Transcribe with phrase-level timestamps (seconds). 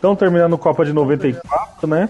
[0.00, 2.08] Então, terminando Copa de 94, né?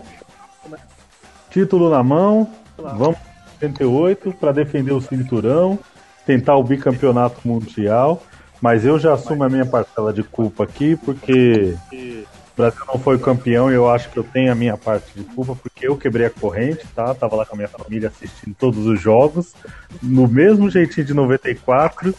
[1.50, 2.48] Título na mão,
[2.79, 3.18] vamos
[3.61, 5.77] 88 para defender o cinturão,
[6.24, 8.23] tentar o bicampeonato mundial.
[8.61, 13.18] Mas eu já assumo a minha parcela de culpa aqui, porque o Brasil não foi
[13.18, 16.27] campeão e eu acho que eu tenho a minha parte de culpa, porque eu quebrei
[16.27, 17.12] a corrente, tá?
[17.12, 19.52] Tava lá com a minha família assistindo todos os jogos,
[20.01, 22.15] no mesmo jeitinho de 94.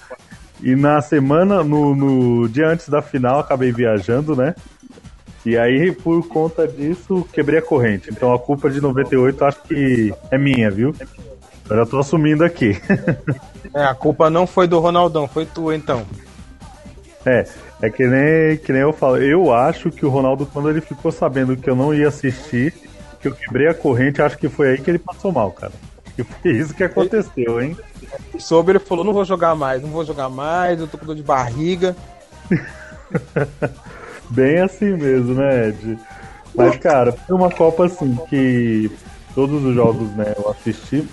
[0.61, 4.53] E na semana, no, no dia antes da final, acabei viajando, né?
[5.45, 8.09] E aí, por conta disso, quebrei a corrente.
[8.11, 10.93] Então a culpa de 98 acho que é minha, viu?
[11.69, 12.79] Eu já tô assumindo aqui.
[13.73, 16.05] é, a culpa não foi do Ronaldão, foi tu então.
[17.25, 17.47] É,
[17.81, 19.17] é que nem, que nem eu falo.
[19.17, 22.73] Eu acho que o Ronaldo, quando ele ficou sabendo que eu não ia assistir,
[23.19, 25.73] que eu quebrei a corrente, acho que foi aí que ele passou mal, cara.
[26.15, 27.75] Que foi isso que aconteceu, hein?
[28.37, 31.15] Soube, ele falou: não vou jogar mais, não vou jogar mais, eu tô com dor
[31.15, 31.95] de barriga.
[34.31, 35.99] Bem assim mesmo, né, Ed?
[36.55, 38.89] Mas, cara, foi uma Copa assim que
[39.35, 41.07] todos os jogos, né, eu assisti.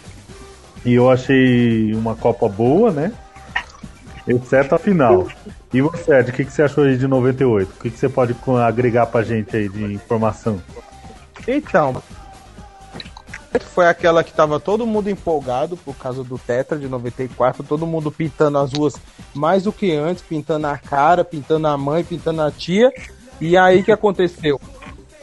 [0.85, 3.13] E eu achei uma Copa boa, né?
[4.27, 5.27] Exceto a final.
[5.73, 7.69] E você, Ed, o que, que você achou aí de 98?
[7.69, 10.63] O que, que você pode agregar pra gente aí de informação?
[11.47, 12.01] Então,
[13.61, 18.11] foi aquela que tava todo mundo empolgado por causa do Tetra de 94, todo mundo
[18.11, 18.95] pintando as ruas
[19.35, 22.93] mais do que antes, pintando a cara, pintando a mãe, pintando a tia.
[23.41, 24.61] E aí que aconteceu?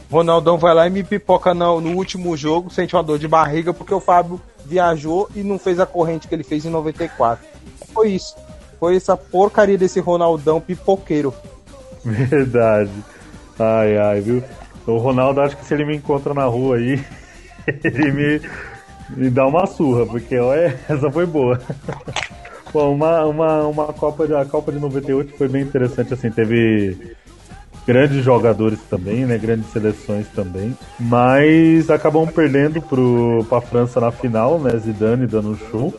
[0.09, 3.73] Ronaldão vai lá e me pipoca no, no último jogo, sente uma dor de barriga
[3.73, 7.45] porque o Fábio viajou e não fez a corrente que ele fez em 94.
[7.93, 8.35] Foi isso
[8.79, 11.33] foi essa porcaria desse Ronaldão pipoqueiro.
[12.03, 12.91] Verdade.
[13.57, 14.43] Ai, ai, viu?
[14.85, 17.03] O Ronaldo, acho que se ele me encontra na rua aí,
[17.67, 18.41] ele me,
[19.09, 21.59] me dá uma surra, porque olha, essa foi boa.
[22.73, 27.15] Bom, uma, uma, uma Copa, de, a Copa de 98 foi bem interessante, assim, teve
[27.87, 29.37] grandes jogadores também, né?
[29.37, 30.75] Grandes seleções também.
[30.99, 34.77] Mas acabamos perdendo para a França na final, né?
[34.77, 35.93] Zidane dando um show.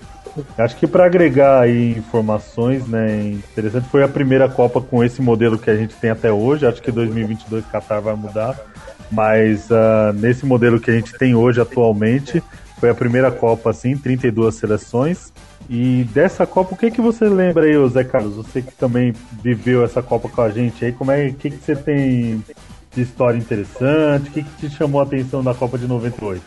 [0.58, 5.58] Acho que para agregar aí informações, né, interessante foi a primeira Copa com esse modelo
[5.58, 6.66] que a gente tem até hoje.
[6.66, 8.54] Acho que 2022 Qatar vai mudar,
[9.10, 12.42] mas uh, nesse modelo que a gente tem hoje atualmente
[12.78, 15.32] foi a primeira Copa assim, 32 seleções.
[15.68, 18.36] E dessa Copa, o que que você lembra aí, Zé Carlos?
[18.36, 19.12] Você que também
[19.42, 22.44] viveu essa Copa com a gente aí, como é que que você tem
[22.94, 24.28] de história interessante?
[24.28, 26.42] O que que te chamou a atenção da Copa de 98?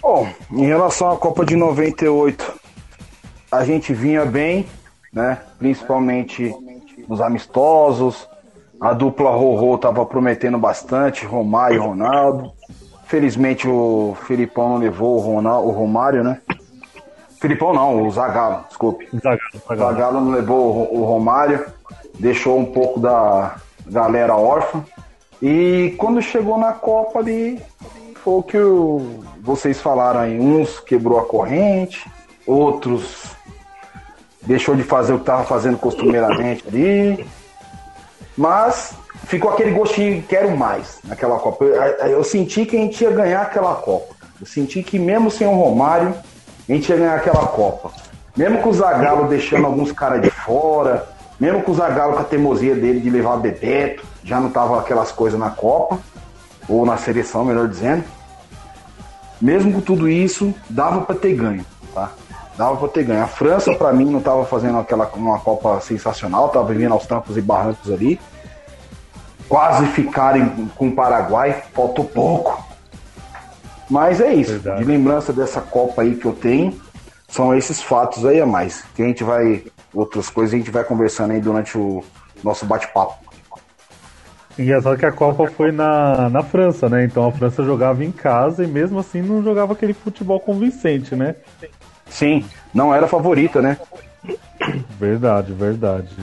[0.00, 2.52] Bom, em relação à Copa de 98,
[3.50, 4.66] a gente vinha bem,
[5.12, 5.38] né?
[5.58, 6.52] Principalmente
[7.08, 8.28] nos amistosos.
[8.82, 12.50] A dupla Rorô estava prometendo bastante, Romário e Ronaldo.
[13.06, 16.40] Felizmente o Filipão não levou o, Ronaldo, o Romário, né?
[17.40, 19.08] Filipão não, o Zagallo, desculpe.
[19.14, 19.38] Zagallo,
[19.68, 19.92] Zagallo.
[19.92, 21.64] Zagallo não levou o, o Romário,
[22.18, 23.54] deixou um pouco da
[23.86, 24.84] galera órfã.
[25.40, 27.62] E quando chegou na Copa ali,
[28.16, 30.40] foi o que o, vocês falaram aí.
[30.40, 32.10] Uns quebrou a corrente,
[32.44, 33.36] outros
[34.42, 37.24] deixou de fazer o que estava fazendo costumeiramente ali.
[38.36, 38.94] Mas
[39.26, 41.64] ficou aquele gostinho, quero mais naquela Copa.
[41.64, 44.14] Eu, eu, senti que a gente ia ganhar aquela Copa.
[44.40, 46.14] Eu senti que mesmo sem o Romário,
[46.68, 47.92] a gente ia ganhar aquela Copa.
[48.36, 51.06] Mesmo com o Zagallo deixando alguns caras de fora,
[51.38, 55.12] mesmo com o Zagallo com a teimosia dele de levar Bebeto, já não tava aquelas
[55.12, 55.98] coisas na Copa
[56.68, 58.04] ou na seleção, melhor dizendo.
[59.40, 62.12] Mesmo com tudo isso, dava para ter ganho, tá?
[62.56, 63.22] Dava para ter ganho.
[63.22, 67.36] A França, para mim, não estava fazendo aquela uma Copa sensacional, estava vivendo aos tampos
[67.36, 68.20] e barrancos ali.
[69.48, 72.62] Quase ficarem com o Paraguai, faltou pouco.
[73.90, 74.52] Mas é isso.
[74.52, 74.80] Verdade.
[74.80, 76.80] De lembrança dessa Copa aí que eu tenho,
[77.28, 78.84] são esses fatos aí a mais.
[78.94, 79.64] Que a gente vai.
[79.92, 82.02] Outras coisas a gente vai conversando aí durante o
[82.42, 83.32] nosso bate-papo.
[84.58, 87.04] Engraçado que a Copa foi na, na França, né?
[87.04, 91.36] Então a França jogava em casa e mesmo assim não jogava aquele futebol convincente, né?
[92.12, 92.44] Sim,
[92.74, 93.78] não era favorita, né?
[95.00, 96.14] Verdade, verdade.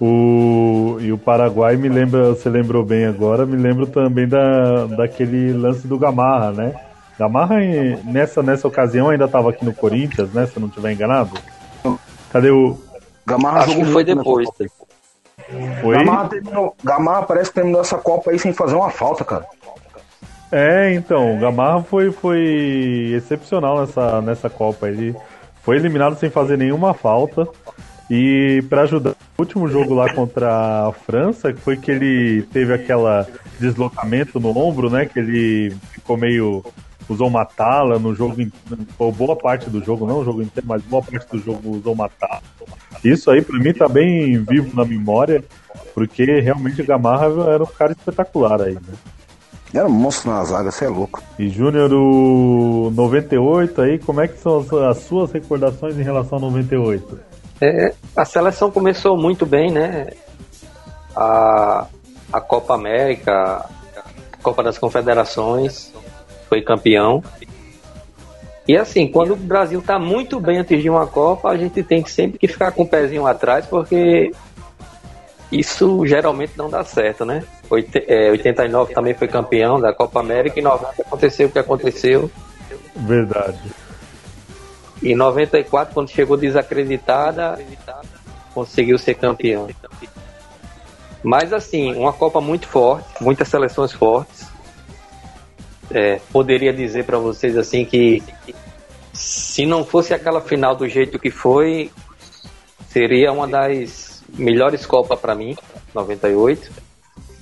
[0.00, 5.52] O, e o Paraguai me lembra, você lembrou bem agora, me lembro também da, daquele
[5.52, 6.74] lance do Gamarra, né?
[7.18, 7.56] Gamarra
[8.04, 10.46] nessa, nessa ocasião ainda estava aqui no Corinthians, né?
[10.46, 11.30] Se eu não estiver enganado.
[12.32, 12.78] Cadê o.
[13.26, 14.48] Gamarra Acho que foi depois.
[15.80, 15.96] Foi?
[15.96, 19.46] Gamarra, terminou, Gamarra parece que terminou essa Copa aí sem fazer uma falta, cara.
[20.50, 24.88] É, então, o Gamarra foi, foi excepcional nessa, nessa Copa.
[24.88, 25.14] Ele
[25.68, 27.46] foi eliminado sem fazer nenhuma falta.
[28.10, 32.72] E para ajudar, o último jogo lá contra a França, que foi que ele teve
[32.72, 33.28] aquela
[33.60, 35.04] deslocamento no ombro, né?
[35.04, 36.64] Que ele ficou meio.
[37.06, 38.36] usou uma tala no jogo,
[38.98, 41.92] ou boa parte do jogo, não o jogo inteiro, mas boa parte do jogo usou
[41.92, 42.40] uma tala.
[43.04, 45.44] Isso aí para mim tá bem vivo na memória.
[45.92, 48.94] Porque realmente o Gamarra era um cara espetacular aí, né?
[49.72, 51.22] Era um monstro na zaga, você é louco.
[51.38, 56.50] E Júnior, o 98 aí, como é que são as suas recordações em relação ao
[56.50, 57.20] 98?
[57.60, 60.08] É, a seleção começou muito bem, né?
[61.14, 61.86] A,
[62.32, 63.66] a Copa América,
[64.32, 65.92] a Copa das Confederações,
[66.48, 67.22] foi campeão.
[68.66, 72.04] E assim, quando o Brasil está muito bem antes de uma Copa, a gente tem
[72.06, 74.30] sempre que ficar com o pezinho atrás, porque
[75.50, 77.44] isso geralmente não dá certo, né?
[77.70, 82.30] 89 é, também foi campeão da Copa América e 90 aconteceu o que aconteceu.
[82.94, 83.58] Verdade.
[85.02, 87.58] E 94, quando chegou desacreditada,
[88.52, 89.68] conseguiu ser campeão.
[91.22, 94.46] Mas assim, uma Copa muito forte, muitas seleções fortes.
[95.90, 98.22] É, poderia dizer para vocês assim que
[99.12, 101.90] se não fosse aquela final do jeito que foi,
[102.88, 105.56] seria uma das melhores Copas para mim,
[105.94, 106.87] 98.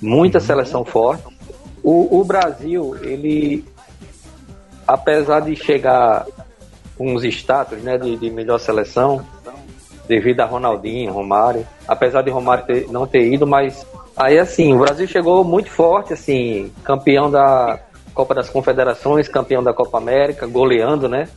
[0.01, 1.23] Muita seleção forte.
[1.83, 3.65] O, o Brasil, ele,
[4.87, 6.25] apesar de chegar
[6.97, 9.23] com uns status né, de, de melhor seleção,
[10.07, 13.85] devido a Ronaldinho, Romário, apesar de Romário ter, não ter ido, mas
[14.15, 17.79] aí assim, o Brasil chegou muito forte, assim, campeão da
[18.13, 21.27] Copa das Confederações, campeão da Copa América, goleando, né?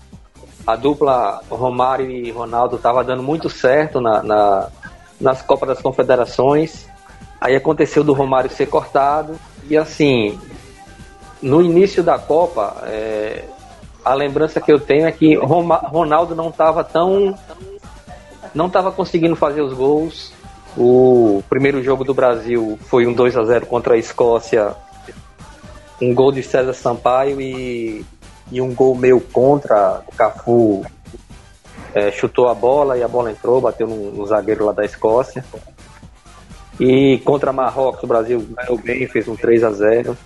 [0.67, 4.69] A dupla Romário e Ronaldo estava dando muito certo na, na,
[5.21, 6.89] nas Copas das Confederações.
[7.41, 9.39] Aí aconteceu do Romário ser cortado.
[9.69, 10.39] E assim,
[11.41, 13.45] no início da Copa, é,
[14.05, 17.35] a lembrança que eu tenho é que Roma, Ronaldo não estava tão.
[18.55, 20.33] não estava conseguindo fazer os gols.
[20.77, 24.75] O primeiro jogo do Brasil foi um 2 a 0 contra a Escócia.
[26.01, 28.05] Um gol de César Sampaio e,
[28.53, 30.03] e um gol meu contra.
[30.07, 30.85] O Cafu
[31.95, 35.45] é, chutou a bola e a bola entrou, bateu no, no zagueiro lá da Escócia.
[36.81, 40.17] E contra Marrocos, o Brasil ganhou bem, fez um 3 a 0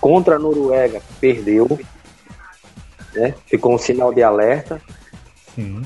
[0.00, 1.78] Contra a Noruega, perdeu
[3.14, 3.34] né?
[3.46, 4.80] Ficou um sinal de alerta.
[5.54, 5.82] Sim.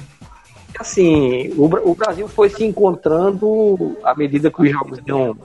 [0.79, 5.37] Assim, o, o Brasil foi se encontrando à medida que os jogos iam,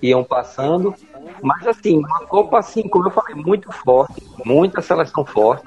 [0.00, 0.94] iam passando.
[1.42, 5.66] Mas assim, uma Copa assim, como eu falei, muito forte, muita seleção forte.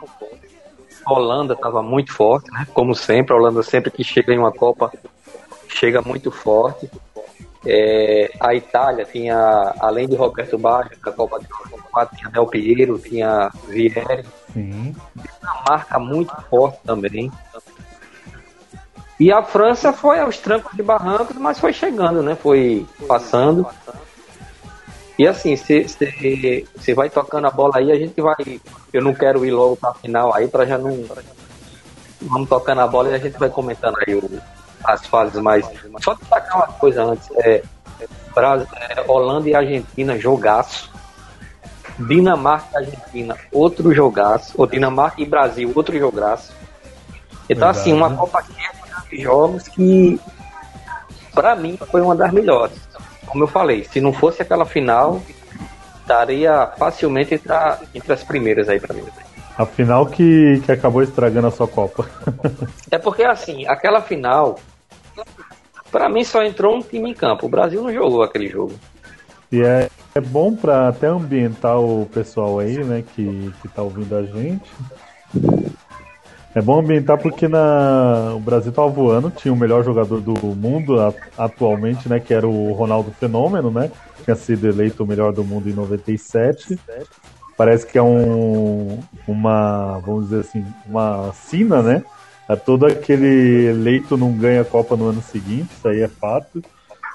[1.05, 2.65] A Holanda estava muito forte, né?
[2.73, 4.91] Como sempre, a Holanda sempre que chega em uma Copa
[5.67, 6.89] chega muito forte.
[7.65, 12.99] É, a Itália tinha, além de Roberto Baggio, da Copa de 94, tinha Del Piero,
[12.99, 14.25] tinha Vieri.
[14.53, 14.95] Sim.
[15.41, 17.31] Uma marca muito forte também.
[19.19, 22.35] E a França foi aos trancos de barrancos, mas foi chegando, né?
[22.35, 23.65] Foi passando.
[25.17, 28.35] E assim, você vai tocando a bola aí, a gente vai.
[28.91, 31.05] Eu não quero ir logo pra final aí, para já não.
[32.21, 34.29] Vamos tocando a bola e a gente vai comentando aí o,
[34.85, 35.65] as fases mais.
[36.01, 37.63] Só destacar uma coisa antes: é,
[38.33, 40.93] Brasil, é, Holanda e Argentina, jogaço.
[41.97, 44.53] Dinamarca e Argentina, outro jogaço.
[44.57, 46.53] Ou Dinamarca e Brasil, outro jogaço.
[47.49, 48.17] Então, Verdade, assim, uma né?
[48.17, 48.43] Copa
[49.09, 50.19] de jogos que,
[51.33, 52.77] para mim, foi uma das melhores.
[53.25, 55.21] Como eu falei, se não fosse aquela final,
[56.01, 57.51] estaria facilmente entre,
[57.93, 59.03] entre as primeiras aí para mim.
[59.57, 62.05] A final que, que acabou estragando a sua Copa.
[62.91, 64.57] é porque, assim, aquela final
[65.91, 67.45] para mim só entrou um time em campo.
[67.45, 68.73] O Brasil não jogou aquele jogo.
[69.51, 74.15] E é, é bom para até ambientar o pessoal aí, né, que, que tá ouvindo
[74.15, 74.69] a gente.
[76.53, 80.95] É bom ambientar porque na, o Brasil tava voando, tinha o melhor jogador do mundo
[81.37, 83.91] atualmente, né, que era o Ronaldo Fenômeno, né?
[84.23, 86.79] Tinha sido eleito o melhor do mundo em 97.
[87.57, 92.03] Parece que é um uma, vamos dizer assim, uma sina, né?
[92.47, 96.63] É todo aquele eleito não ganha a Copa no ano seguinte, isso aí é fato.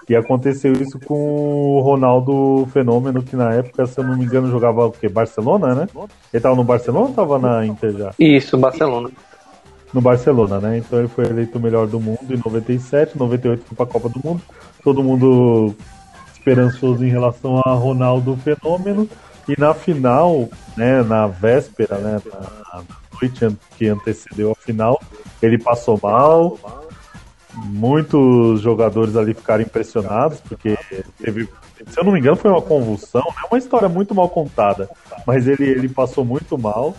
[0.09, 4.51] E aconteceu isso com o Ronaldo Fenômeno, que na época, se eu não me engano,
[4.51, 5.09] jogava o quê?
[5.09, 5.87] Barcelona, né?
[6.33, 8.11] Ele tava no Barcelona ou tava na Inter já?
[8.19, 9.09] Isso, Barcelona.
[9.95, 10.79] No Barcelona, né?
[10.79, 14.21] Então ele foi eleito o melhor do mundo em 97, 98 foi pra Copa do
[14.25, 14.43] Mundo.
[14.83, 15.77] Todo mundo
[16.35, 19.09] esperançoso em relação a Ronaldo Fenômeno.
[19.49, 22.83] E na final, né, na véspera, né, na,
[23.21, 25.00] noite que antecedeu a final,
[25.43, 26.59] ele passou mal.
[27.53, 30.79] Muitos jogadores ali ficaram impressionados, porque
[31.19, 31.49] teve,
[31.87, 34.89] se eu não me engano, foi uma convulsão, é uma história muito mal contada,
[35.27, 36.95] mas ele, ele passou muito mal.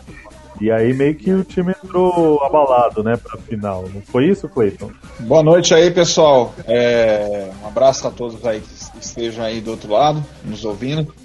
[0.59, 3.85] E aí meio que o time entrou abalado, né, pra final.
[3.91, 4.91] Não foi isso, Cleiton?
[5.21, 6.53] Boa noite aí, pessoal.
[6.67, 11.15] É, um abraço a todos aí que estejam aí do outro lado, nos ouvindo.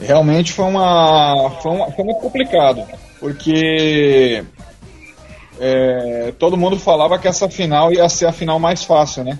[0.00, 2.84] Realmente foi uma, foi, uma, foi muito complicado
[3.22, 4.44] porque
[5.60, 9.38] é, todo mundo falava que essa final ia ser a final mais fácil, né?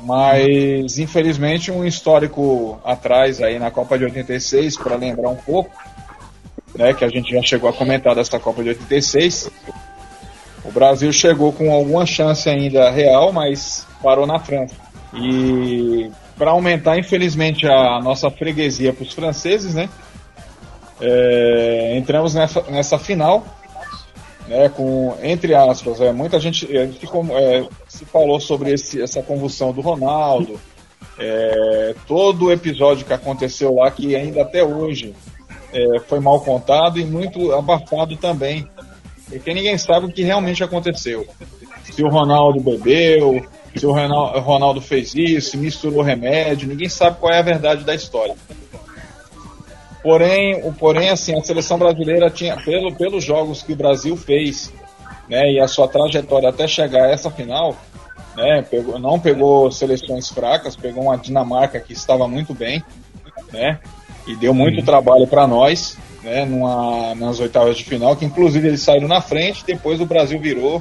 [0.00, 5.70] Mas, infelizmente, um histórico atrás aí na Copa de 86, para lembrar um pouco,
[6.74, 9.50] né, que a gente já chegou a comentar dessa Copa de 86,
[10.64, 14.76] o Brasil chegou com alguma chance ainda real, mas parou na França.
[15.12, 19.90] E para aumentar, infelizmente, a nossa freguesia para os franceses, né?
[21.00, 23.44] É, entramos nessa, nessa final,
[24.48, 29.22] né, com, entre aspas, é, muita gente é, ficou, é, se falou sobre esse, essa
[29.22, 30.58] convulsão do Ronaldo,
[31.18, 35.14] é, todo o episódio que aconteceu lá, que ainda até hoje
[35.72, 38.66] é, foi mal contado e muito abafado também,
[39.28, 41.26] porque ninguém sabe o que realmente aconteceu.
[41.84, 47.38] Se o Ronaldo bebeu, se o Ronaldo fez isso, misturou remédio, ninguém sabe qual é
[47.38, 48.34] a verdade da história.
[50.06, 54.72] Porém, o, porém assim, a seleção brasileira tinha, pelo, pelos jogos que o Brasil fez,
[55.28, 57.74] né, e a sua trajetória até chegar a essa final,
[58.36, 62.84] né, pegou, não pegou seleções fracas, pegou uma Dinamarca que estava muito bem,
[63.52, 63.80] né,
[64.28, 68.82] e deu muito trabalho para nós, né, numa, nas oitavas de final, que inclusive eles
[68.82, 70.80] saíram na frente, depois o Brasil virou,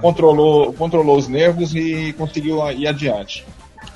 [0.00, 3.44] controlou, controlou os nervos e conseguiu ir adiante.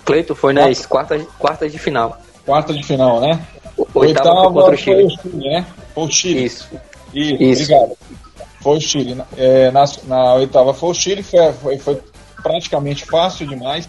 [0.05, 2.19] Cleito foi nas quartas, quartas de final.
[2.45, 3.41] Quartas de final, né?
[3.77, 5.03] Oitava, Oitava contra o Chile.
[5.03, 5.67] Foi o Chile, né?
[5.95, 6.45] Foi o Chile.
[6.45, 6.69] Isso.
[7.15, 7.63] Isso, Isso.
[7.63, 7.99] obrigado.
[8.61, 9.23] Foi o Chile.
[9.37, 12.01] É, na, na oitava foi o Chile, foi, foi, foi
[12.43, 13.89] praticamente fácil demais.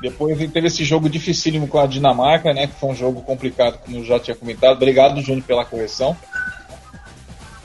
[0.00, 2.66] Depois teve esse jogo dificílimo com a Dinamarca, né?
[2.66, 4.76] Que foi um jogo complicado, como eu já tinha comentado.
[4.76, 6.16] Obrigado, Júnior, pela correção.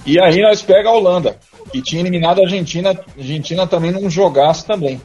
[0.05, 1.37] E aí nós pega a Holanda,
[1.71, 5.01] que tinha eliminado a Argentina, Argentina também num jogaço também.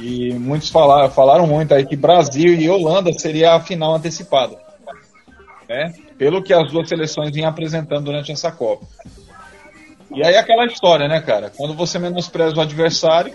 [0.00, 4.67] E muitos falaram, falaram muito aí que Brasil e Holanda seria a final antecipada.
[5.68, 5.92] Né?
[6.16, 8.86] Pelo que as duas seleções vinham apresentando durante essa Copa.
[10.14, 11.52] E aí aquela história, né, cara?
[11.54, 13.34] Quando você menospreza o adversário,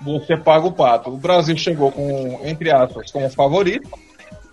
[0.00, 1.10] você paga o pato.
[1.10, 3.88] O Brasil chegou com, entre aspas, como favorito.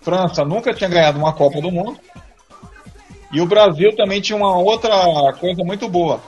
[0.02, 1.98] França nunca tinha ganhado uma Copa do Mundo.
[3.32, 4.90] E o Brasil também tinha uma outra
[5.38, 6.20] coisa muito boa.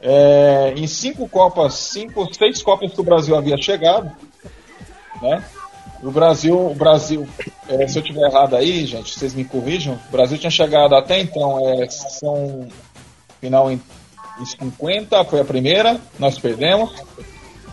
[0.00, 4.12] É, em cinco Copas, cinco, seis Copas que o Brasil havia chegado,
[5.20, 5.42] né?
[6.02, 7.26] O Brasil, o Brasil,
[7.68, 9.98] é, se eu tiver errado aí, gente, vocês me corrijam.
[10.08, 12.68] O Brasil tinha chegado até então, é, são
[13.40, 13.80] final em,
[14.40, 16.90] em 50, foi a primeira, nós perdemos.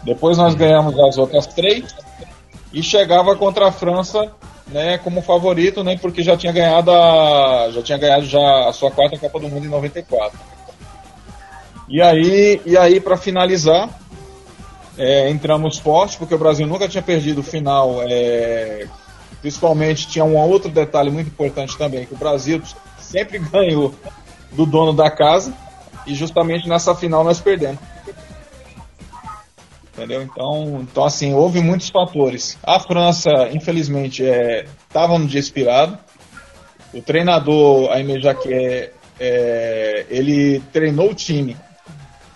[0.03, 1.93] Depois nós ganhamos as outras três
[2.73, 4.31] e chegava contra a França,
[4.67, 8.89] né, como favorito, né, porque já tinha ganhado a, já tinha ganhado já a sua
[8.89, 10.39] quarta Copa do Mundo em 94.
[11.89, 13.89] E aí, e aí para finalizar,
[14.97, 18.01] é, entramos forte, porque o Brasil nunca tinha perdido o final.
[18.03, 18.87] É,
[19.41, 22.61] principalmente tinha um outro detalhe muito importante também, que o Brasil
[22.99, 23.93] sempre ganhou
[24.51, 25.53] do dono da casa
[26.05, 27.79] e justamente nessa final nós perdemos.
[29.93, 30.21] Entendeu?
[30.21, 32.57] Então, então assim, houve muitos fatores.
[32.63, 35.97] A França, infelizmente, estava é, no dia expirado.
[36.93, 41.55] O treinador, Aimé Jacquet, é, ele treinou o time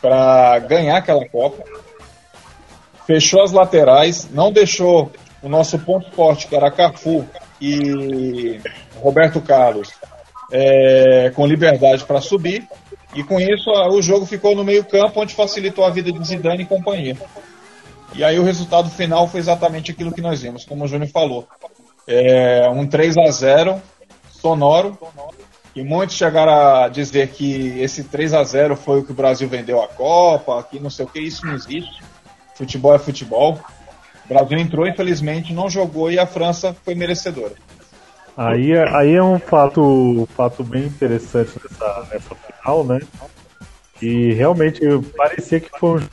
[0.02, 1.64] para ganhar aquela Copa.
[3.06, 7.26] Fechou as laterais, não deixou o nosso ponto forte, que era Cafu
[7.62, 8.60] e
[8.96, 9.90] Roberto Carlos,
[10.52, 12.68] é, com liberdade para subir.
[13.14, 16.66] E com isso o jogo ficou no meio-campo, onde facilitou a vida de Zidane e
[16.66, 17.18] companhia.
[18.14, 21.48] E aí o resultado final foi exatamente aquilo que nós vimos, como o Júnior falou.
[22.08, 23.82] É, um 3 a 0
[24.30, 24.98] sonoro,
[25.76, 29.48] e muitos chegaram a dizer que esse 3 a 0 foi o que o Brasil
[29.48, 32.02] vendeu a Copa, que não sei o que, isso não existe.
[32.56, 33.60] Futebol é futebol.
[34.26, 37.54] O Brasil entrou, infelizmente, não jogou e a França foi merecedora.
[38.36, 43.00] Aí, é, aí é um fato, fato bem interessante nessa, nessa final, né?
[44.02, 44.82] E realmente
[45.16, 46.10] parecia que foi um jogo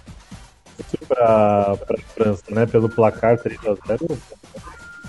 [1.08, 1.76] para a
[2.14, 2.66] França, né?
[2.66, 4.18] Pelo placar 3 a 0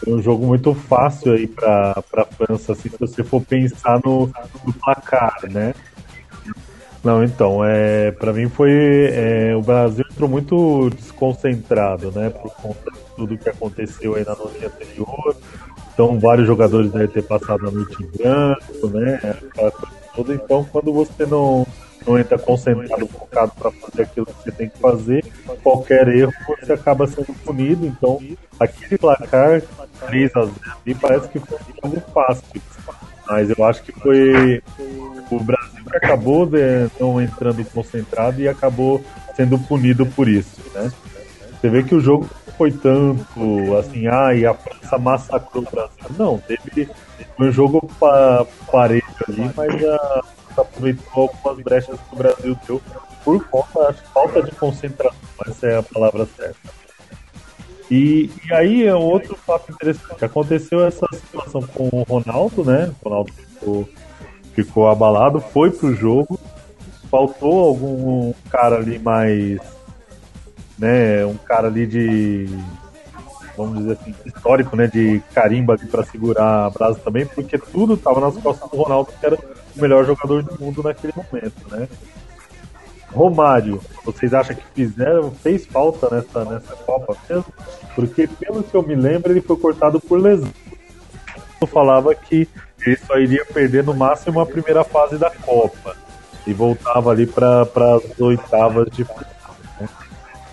[0.03, 4.29] foi um jogo muito fácil aí para a França, assim, se você for pensar no,
[4.65, 5.73] no placar, né?
[7.03, 8.72] Não, então, é, para mim foi.
[9.12, 12.29] É, o Brasil entrou muito desconcentrado, né?
[12.29, 15.36] Por conta de tudo que aconteceu aí na noite anterior.
[15.93, 19.19] Então, vários jogadores devem ter passado a noite em branco, né?
[20.15, 20.33] Toda.
[20.33, 21.67] Então, quando você não,
[22.07, 25.25] não entra concentrado, focado para fazer aquilo que você tem que fazer,
[25.62, 26.31] qualquer erro
[26.62, 27.86] você acaba sendo punido.
[27.86, 28.17] Então,
[28.57, 29.62] aquele placar
[30.07, 30.53] 3 a 0
[30.86, 32.43] e parece que foi jogo fácil.
[33.27, 34.61] Mas eu acho que foi
[35.31, 39.03] o Brasil que acabou de, não entrando concentrado e acabou
[39.35, 40.91] sendo punido por isso, né?
[41.59, 46.05] Você vê que o jogo foi tanto assim, ah, e a França massacrou o Brasil.
[46.17, 46.89] Não, teve
[47.39, 50.23] um jogo pa, parelho ali, mas a
[50.61, 52.81] aproveitou algumas brechas que o Brasil deu
[53.23, 56.82] por conta da falta de concentração, essa é a palavra certa.
[57.93, 60.25] E, e aí é outro fato interessante.
[60.25, 62.91] Aconteceu essa situação com o Ronaldo, né?
[63.00, 63.89] O Ronaldo ficou,
[64.55, 66.39] ficou abalado, foi pro jogo.
[67.12, 69.59] Faltou algum cara ali mais.
[70.79, 72.50] Né, um cara ali de.
[73.55, 74.88] Vamos dizer assim, histórico, né?
[74.88, 79.12] De carimba ali pra segurar a brasa também, porque tudo tava nas costas do Ronaldo,
[79.19, 81.88] que era o melhor jogador do mundo naquele momento, né?
[83.13, 87.46] Romário, vocês acham que fizeram, fez falta nessa, nessa Copa mesmo?
[87.96, 90.51] Porque, pelo que eu me lembro, ele foi cortado por lesão.
[91.62, 92.48] Eu falava que
[92.86, 95.96] ele só iria perder no máximo a primeira fase da Copa
[96.46, 99.55] e voltava ali para as oitavas de final.
[99.79, 99.88] Né?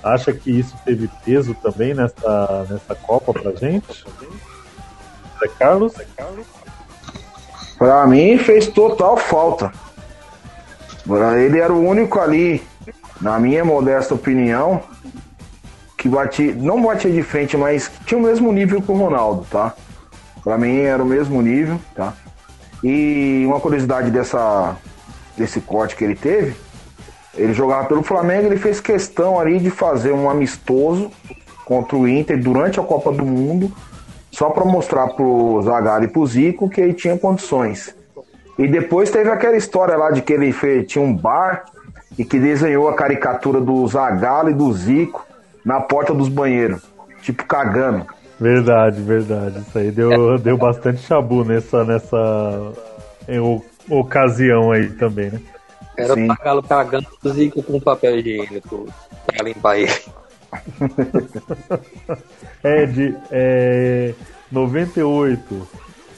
[0.02, 4.04] Acha que isso teve peso também nessa, nessa Copa pra gente?
[5.40, 5.94] Zé Carlos?
[7.78, 9.72] Pra mim fez total falta.
[11.36, 12.62] Ele era o único ali,
[13.20, 14.82] na minha modesta opinião,
[15.96, 19.74] que batia, não batia de frente, mas tinha o mesmo nível que o Ronaldo, tá?
[20.42, 22.14] Pra mim era o mesmo nível, tá?
[22.82, 24.76] E uma curiosidade dessa,
[25.36, 26.56] desse corte que ele teve,
[27.34, 31.10] ele jogava pelo Flamengo, ele fez questão ali de fazer um amistoso
[31.64, 33.70] contra o Inter durante a Copa do Mundo,
[34.32, 37.94] só para mostrar pro Zagallo e pro Zico que ele tinha condições.
[38.60, 41.64] E depois teve aquela história lá de que ele fez, tinha um bar
[42.18, 45.26] e que desenhou a caricatura do Zagallo e do Zico
[45.64, 46.82] na porta dos banheiros,
[47.22, 48.06] tipo cagando.
[48.38, 49.60] Verdade, verdade.
[49.60, 52.72] Isso aí deu, deu bastante chabu nessa, nessa
[53.88, 55.40] ocasião aí também, né?
[55.96, 56.24] Era Sim.
[56.24, 58.88] o Zagallo cagando o Zico com papel higiênico
[59.24, 59.90] pra limpar ele.
[62.62, 64.12] Ed, é
[64.52, 65.68] 98.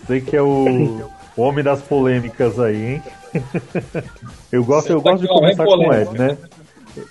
[0.08, 3.02] Sei que é o o homem das polêmicas aí, hein?
[4.52, 6.38] eu gosto, eu tá gosto de começar com o Ed, né?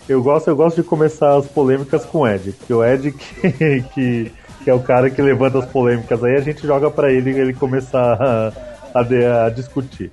[0.08, 3.82] Eu gosto, eu gosto de começar as polêmicas com o Ed, porque o Ed que,
[3.94, 4.32] que,
[4.64, 7.54] que é o cara que levanta as polêmicas aí, a gente joga para ele ele
[7.54, 8.54] começar a,
[8.94, 10.12] a, a, discutir.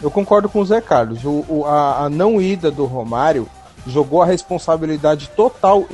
[0.00, 1.24] Eu concordo com o Zé Carlos.
[1.24, 3.48] O, o a, a, não ida do Romário
[3.86, 5.84] jogou a responsabilidade total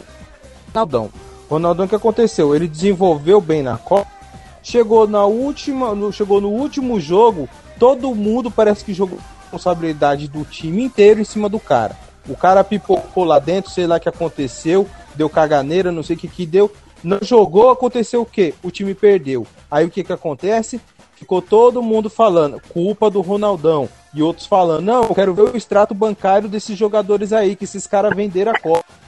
[0.75, 1.11] Ronaldão.
[1.49, 2.55] Ronaldão, o que aconteceu?
[2.55, 4.20] Ele desenvolveu bem na Copa
[4.62, 10.44] Chegou na última, no, chegou no último jogo, todo mundo parece que jogou responsabilidade do
[10.44, 11.96] time inteiro em cima do cara.
[12.29, 16.18] O cara pipocou lá dentro, sei lá o que aconteceu, deu caganeira, não sei o
[16.18, 16.70] que que deu.
[17.03, 18.55] Não jogou, aconteceu o quê?
[18.62, 19.46] O time perdeu.
[19.70, 20.81] Aí o que que acontece?
[21.16, 23.88] Ficou todo mundo falando, culpa do Ronaldão.
[24.12, 27.87] E outros falando, não, eu quero ver o extrato bancário desses jogadores aí, que esses
[27.87, 29.00] caras venderam a Copa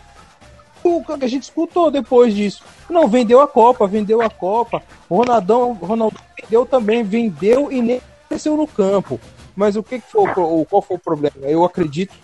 [0.98, 2.62] o que a gente escutou depois disso.
[2.88, 4.82] Não, vendeu a Copa, vendeu a Copa.
[5.10, 9.20] Ronaldão, Ronaldão vendeu também, vendeu e nem apareceu no campo.
[9.54, 11.36] Mas o que, que foi o, qual foi o problema?
[11.42, 12.14] Eu acredito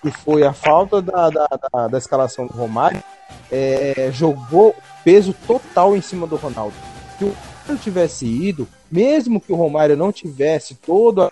[0.00, 3.02] que foi a falta da, da, da, da escalação do Romário.
[3.50, 6.74] É, jogou peso total em cima do Ronaldo.
[7.18, 7.24] Se
[7.72, 11.30] o tivesse ido, mesmo que o Romário não tivesse toda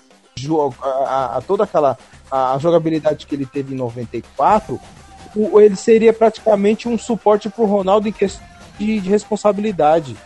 [0.81, 1.99] a, a, a toda aquela
[2.31, 4.81] a jogabilidade que ele teve em 94,
[5.35, 8.47] o, ele seria praticamente um suporte para o Ronaldo em questão
[8.79, 10.17] de, de responsabilidade.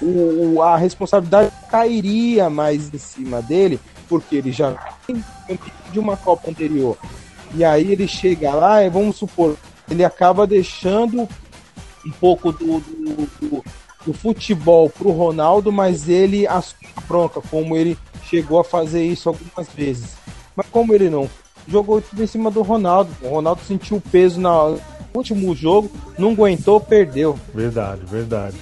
[0.00, 4.72] O, a responsabilidade cairia mais em cima dele, porque ele já
[5.06, 5.22] tem
[5.92, 6.96] de uma Copa anterior.
[7.54, 9.56] E aí ele chega lá e vamos supor,
[9.88, 11.28] ele acaba deixando
[12.04, 13.64] um pouco do, do, do,
[14.06, 19.28] do futebol pro Ronaldo, mas ele assume a bronca, como ele chegou a fazer isso
[19.28, 20.16] algumas vezes.
[20.56, 21.28] Mas como ele não
[21.68, 23.10] jogou tudo em cima do Ronaldo.
[23.22, 24.78] O Ronaldo sentiu o peso no
[25.14, 27.38] último jogo, não aguentou, perdeu.
[27.54, 28.56] Verdade, verdade.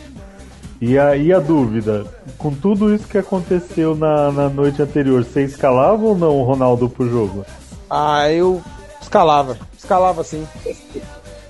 [0.80, 2.04] E aí a dúvida,
[2.36, 6.88] com tudo isso que aconteceu na, na noite anterior, você escalava ou não o Ronaldo
[6.88, 7.46] pro jogo?
[7.88, 8.60] Ah, eu
[9.00, 10.46] escalava, escalava sim.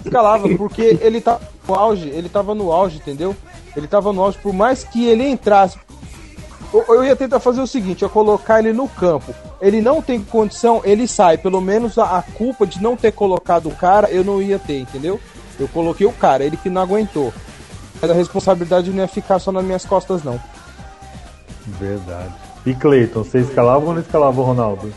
[0.05, 3.35] Escalava, porque ele tá no auge, ele tava no auge, entendeu?
[3.75, 5.79] Ele tava no auge, por mais que ele entrasse.
[6.73, 10.83] Eu ia tentar fazer o seguinte, eu colocar ele no campo ele não tem condição,
[10.85, 11.39] ele sai.
[11.39, 14.81] Pelo menos a, a, culpa de não ter colocado o cara, eu não ia ter,
[14.81, 15.21] entendeu?
[15.59, 17.33] Eu coloquei o cara, ele que não aguentou.
[18.01, 20.41] Mas a responsabilidade não ia ficar só nas minhas costas, não.
[21.79, 22.35] Verdade.
[22.67, 24.93] E Cleiton, você escalava ou não escalava o Ronaldo?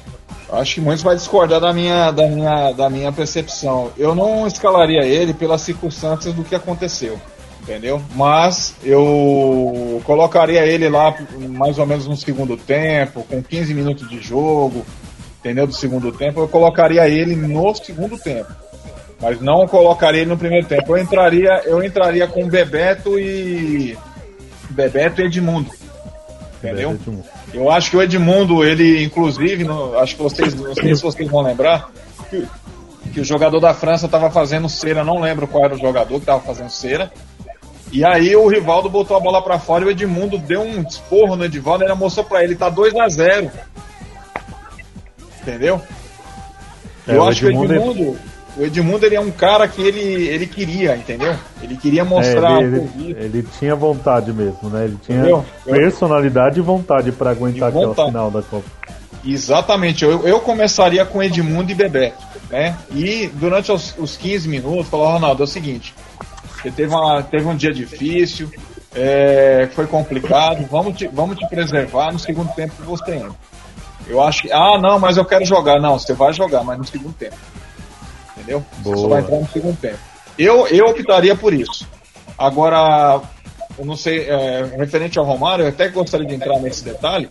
[0.52, 3.92] Acho que muitos vai discordar da minha, da, minha, da minha percepção.
[3.96, 7.20] Eu não escalaria ele pelas circunstâncias do que aconteceu
[7.66, 8.02] entendeu?
[8.16, 11.16] Mas eu colocaria ele lá
[11.50, 14.86] mais ou menos no segundo tempo, com 15 minutos de jogo,
[15.40, 15.66] entendeu?
[15.66, 18.54] Do segundo tempo, eu colocaria ele no segundo tempo.
[19.20, 20.96] Mas não colocaria ele no primeiro tempo.
[20.96, 23.98] Eu entraria, eu entraria com Bebeto e
[24.70, 25.72] Bebeto e Edmundo.
[26.58, 26.98] Entendeu?
[27.54, 31.30] Eu acho que o Edmundo, ele inclusive, no, acho que vocês, não sei se vocês
[31.30, 31.90] vão lembrar,
[32.30, 32.48] que,
[33.14, 36.22] que o jogador da França estava fazendo cera, não lembro qual era o jogador que
[36.22, 37.12] estava fazendo cera
[37.96, 41.38] E aí o Rivaldo botou a bola para fora e o Edmundo deu um esporro
[41.38, 43.50] no Edivaldo e ele mostrou para ele, tá 2 a 0
[45.42, 45.82] Entendeu?
[47.08, 50.28] É, Eu acho que o Edmundo é- o Edmundo ele é um cara que ele,
[50.28, 51.36] ele queria, entendeu?
[51.62, 54.86] Ele queria mostrar É, ele, ele- ele tinha vontade mesmo, né?
[54.86, 55.46] Ele tinha Entendeu?
[55.66, 58.10] personalidade e vontade pra aguentar E aquela vontade.
[58.10, 58.66] final da Copa.
[59.26, 62.76] Exatamente, eu, eu começaria com Edmundo e Bebeto, né?
[62.92, 65.94] E durante os, os 15 minutos, falou, Ronaldo, é o seguinte,
[66.72, 68.50] teve, uma, teve um dia difícil,
[68.94, 73.36] é, foi complicado, vamos te, vamos te preservar no segundo tempo que você entra.
[74.08, 75.80] Eu acho que, ah, não, mas eu quero jogar.
[75.80, 77.36] Não, você vai jogar, mas no segundo tempo.
[78.38, 78.64] Entendeu?
[78.84, 79.10] Você só Boa.
[79.10, 79.98] vai entrar no segundo tempo.
[80.38, 81.88] Eu, eu optaria por isso.
[82.38, 83.22] Agora,
[83.78, 87.30] eu não sei, é, referente ao Romário, eu até gostaria de entrar nesse detalhe.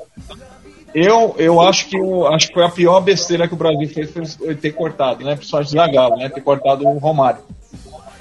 [0.94, 4.37] Eu, eu acho que o, acho que foi a pior besteira que o Brasil fez
[4.37, 5.35] foi ter cortado, né?
[5.35, 6.29] Principalmente Zagallo, né?
[6.29, 7.40] Ter cortado o Romário.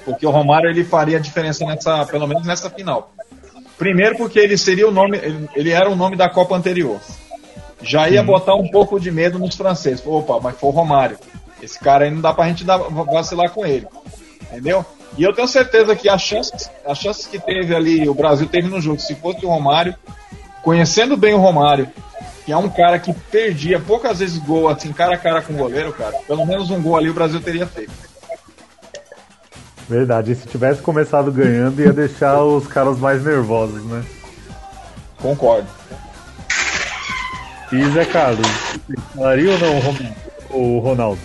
[0.04, 3.12] Porque o Romário ele faria a diferença nessa, pelo menos nessa final.
[3.78, 5.18] Primeiro porque ele seria o nome,
[5.54, 7.00] ele, era o nome da Copa anterior.
[7.82, 10.02] Já ia botar um pouco de medo nos franceses.
[10.06, 11.18] Opa, mas foi o Romário.
[11.60, 13.86] Esse cara aí não dá pra gente dar, vacilar com ele.
[14.42, 14.84] Entendeu?
[15.16, 18.68] E eu tenho certeza que as chances, as chances que teve ali, o Brasil teve
[18.68, 19.94] no jogo, se fosse o Romário,
[20.62, 21.88] conhecendo bem o Romário,
[22.44, 25.56] que é um cara que perdia poucas vezes gol assim, cara a cara com o
[25.56, 27.92] goleiro, cara, pelo menos um gol ali o Brasil teria feito.
[29.88, 34.02] Verdade, e se tivesse começado ganhando, ia deixar os caras mais nervosos, né?
[35.20, 35.68] Concordo.
[37.72, 38.46] E Zé Carlos,
[39.14, 39.96] falaria ou não
[40.50, 41.20] o Ronaldo?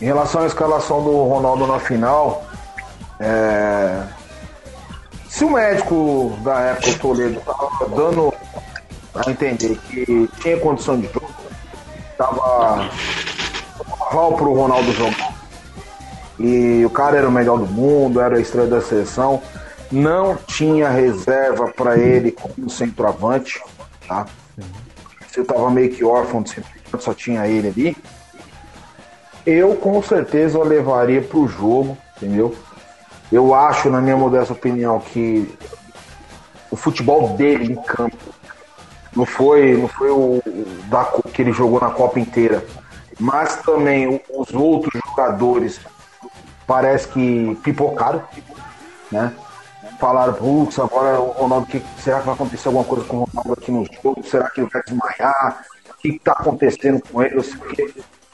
[0.00, 2.44] Em relação à escalação do Ronaldo na final,
[3.18, 4.02] é,
[5.28, 8.34] se o médico da época, o Toledo, estava dando
[9.14, 11.34] a entender que tinha condição de jogo,
[12.12, 12.88] estava
[14.00, 15.33] aval para o Ronaldo jogar,
[16.38, 19.42] e o cara era o melhor do mundo, era a estrela da seleção,
[19.90, 23.62] não tinha reserva para ele como centroavante,
[24.06, 24.26] tá?
[25.28, 27.96] Você estava meio que órfão de centroavante, só tinha ele ali.
[29.46, 32.54] Eu com certeza o levaria pro jogo, entendeu?
[33.30, 35.52] Eu acho, na minha modesta opinião, que
[36.70, 38.16] o futebol dele em campo
[39.14, 40.42] não foi, não foi o,
[40.88, 42.64] da, que ele jogou na Copa inteira,
[43.18, 45.80] mas também os outros jogadores
[46.66, 48.22] parece que pipocaram,
[49.10, 49.32] né?
[49.98, 53.52] Falaram, putz, agora o Ronaldo, que, será que vai acontecer alguma coisa com o Ronaldo
[53.52, 54.24] aqui no jogo?
[54.24, 55.64] Será que ele vai desmaiar?
[55.90, 57.36] O que está acontecendo com ele?
[57.36, 57.56] Os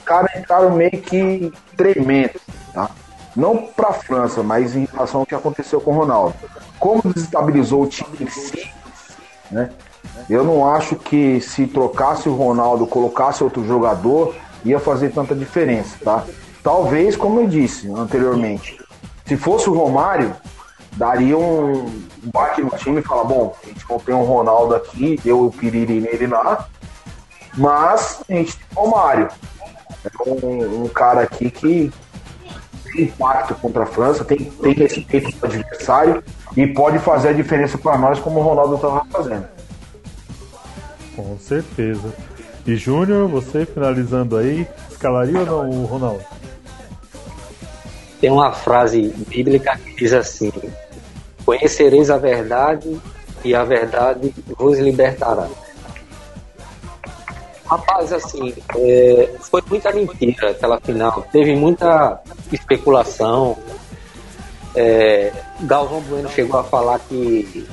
[0.04, 2.40] caras entraram meio que tremendo,
[2.72, 2.90] tá?
[3.36, 6.34] Não para a França, mas em relação ao que aconteceu com o Ronaldo.
[6.78, 8.70] Como desestabilizou o time em si,
[9.50, 9.70] né?
[10.28, 15.96] Eu não acho que se trocasse o Ronaldo, colocasse outro jogador, ia fazer tanta diferença,
[16.02, 16.24] tá?
[16.62, 18.78] Talvez, como eu disse anteriormente,
[19.24, 20.34] se fosse o Romário,
[20.96, 25.18] daria um bate no time e falar, bom, a gente não tem um Ronaldo aqui,
[25.22, 26.68] deu o piriri nele lá,
[27.56, 29.28] mas a gente tem o Romário.
[30.04, 31.92] É um, um cara aqui que
[32.84, 36.22] tem impacto contra a França, tem, tem respeito do adversário
[36.56, 39.46] e pode fazer a diferença para nós como o Ronaldo estava fazendo.
[41.14, 42.12] Com certeza.
[42.66, 46.24] E Júnior, você finalizando aí, escalaria ou não o Ronaldo?
[48.20, 50.52] Tem uma frase bíblica que diz assim:
[51.44, 53.00] Conhecereis a verdade
[53.44, 55.48] e a verdade vos libertará.
[57.66, 61.24] Rapaz, assim, é, foi muita mentira aquela final.
[61.32, 62.20] Teve muita
[62.52, 63.56] especulação.
[64.74, 67.66] É, Galvão Bueno chegou a falar que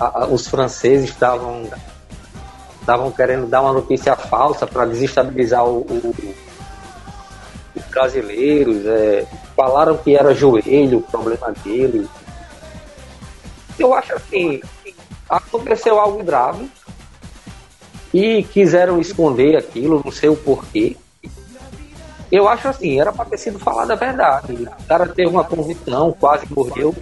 [0.00, 1.64] a- a- os franceses estavam
[2.80, 6.34] estavam querendo dar uma notícia falsa para desestabilizar o- o,
[7.74, 12.08] os brasileiros, é, falaram que era joelho o problema dele.
[13.78, 14.60] Eu acho assim,
[15.28, 16.68] aconteceu algo grave
[18.12, 20.96] e quiseram esconder aquilo, não sei o porquê.
[22.30, 24.52] Eu acho assim, era para ter sido falada a verdade.
[24.52, 26.94] O cara teve uma convicção, quase morreu.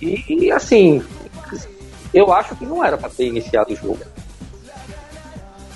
[0.00, 1.02] E, e, assim,
[2.12, 3.98] eu acho que não era para ter iniciado o jogo.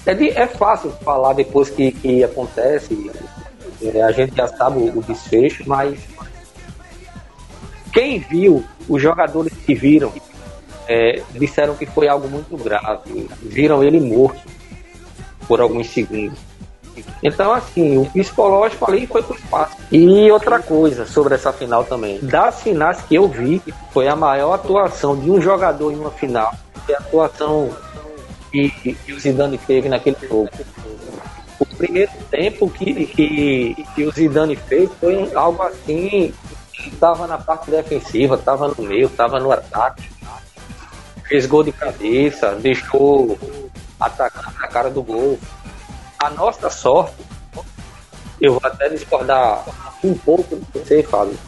[0.06, 3.10] É, de- é fácil falar depois que, que acontece,
[3.82, 5.98] é, a gente já sabe o, o desfecho, mas
[7.92, 10.12] quem viu, os jogadores que viram,
[10.88, 13.28] é, disseram que foi algo muito grave.
[13.42, 14.40] Viram ele morto
[15.46, 16.38] por alguns segundos.
[17.22, 19.76] Então, assim, o psicológico ali foi pro espaço.
[19.90, 22.18] E outra coisa sobre essa final também.
[22.20, 23.62] Das finais que eu vi,
[23.92, 26.54] foi a maior atuação de um jogador em uma final.
[26.86, 27.70] Foi a atuação
[28.50, 30.50] que, que o Zidane teve naquele jogo.
[31.78, 36.34] Primeiro tempo que, que, que o Zidane fez foi algo assim
[36.98, 40.08] tava na parte defensiva, tava no meio, tava no ataque.
[41.26, 43.38] Fez gol de cabeça, deixou
[44.00, 45.38] atacar na cara do gol.
[46.18, 47.14] A nossa sorte,
[48.40, 49.64] eu vou até discordar
[50.02, 51.38] um pouco do que você, Fábio.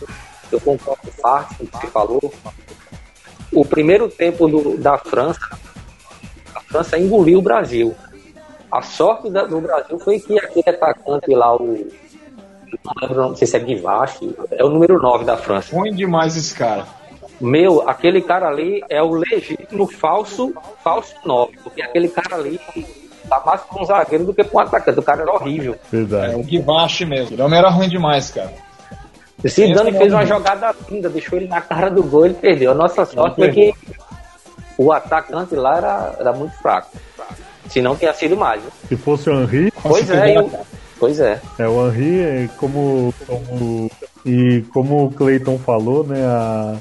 [0.51, 2.35] Eu concordo parte com o que você falou.
[3.53, 5.59] O primeiro tempo do, da França,
[6.55, 7.97] a França engoliu o Brasil.
[8.71, 11.89] A sorte da, do Brasil foi que aquele atacante lá, o
[12.85, 15.75] não lembro, não sei se é Guivache, é o número 9 da França.
[15.75, 16.87] Ruim demais esse cara.
[17.41, 20.55] Meu, aquele cara ali é o legítimo falso,
[20.85, 22.61] falso 9, porque aquele cara ali
[23.29, 25.01] tá mais com um zagueiro do que com um atacante.
[25.01, 25.73] O cara era horrível.
[25.75, 26.35] É Verdade.
[26.37, 27.37] o Guivache mesmo.
[27.37, 28.53] O homem era ruim demais, cara.
[29.47, 32.71] Zidane Esse fez uma não- jogada linda, deixou ele na cara do gol, ele perdeu.
[32.73, 33.75] A nossa sorte foi que
[34.79, 36.91] o atacante lá era, era muito fraco.
[37.71, 38.63] Senão tinha sido mais.
[38.63, 38.69] né?
[38.89, 40.51] Se fosse o Henry, Pois é, eu-
[40.99, 41.41] pois é.
[41.59, 43.91] é, o Henry, é, como, como
[44.27, 46.77] e como o Clayton falou, né, a,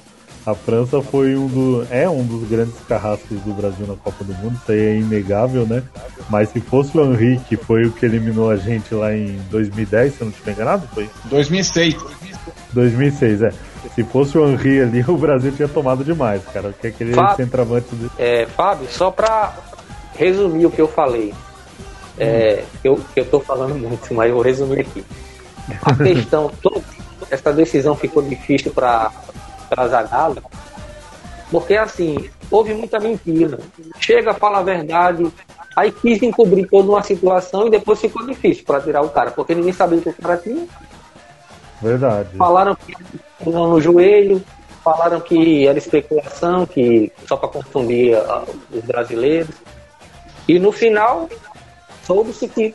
[0.46, 4.34] a França foi um do, é um dos grandes carrascos do Brasil na Copa do
[4.34, 5.84] Mundo, isso aí é inegável, né?
[6.30, 10.14] Mas se fosse o Henry, que foi o que eliminou a gente lá em 2010,
[10.16, 11.96] se eu não estiver enganado, foi 2006.
[12.74, 13.52] 2006, é.
[13.96, 16.70] Se fosse o Henry ali, o Brasil tinha tomado demais, cara.
[16.70, 17.38] Porque aquele Fábio.
[17.38, 18.10] centroavante de...
[18.18, 19.54] É, Fábio, só pra
[20.20, 21.34] resumir o que eu falei.
[22.18, 25.04] É, eu, eu tô falando muito, mas eu vou resumir aqui.
[25.82, 26.82] A questão, toda
[27.32, 29.12] essa decisão ficou difícil para
[29.70, 30.42] para Zagallo,
[31.52, 33.60] porque assim, houve muita mentira.
[34.00, 35.32] Chega, fala a verdade,
[35.76, 39.54] aí quis encobrir toda uma situação e depois ficou difícil para tirar o cara, porque
[39.54, 40.68] ninguém sabia o que o cara tinha.
[41.80, 42.30] Verdade.
[42.36, 42.96] Falaram que
[43.46, 44.44] não no joelho,
[44.84, 49.56] falaram que era especulação, que só para confundir ah, os brasileiros.
[50.50, 51.30] E no final,
[52.04, 52.74] soube-se que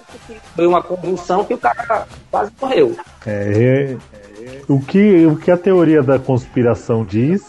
[0.55, 2.97] foi uma convulsão que o cara quase morreu.
[3.27, 7.43] É, é- o, que, o que a teoria da conspiração diz,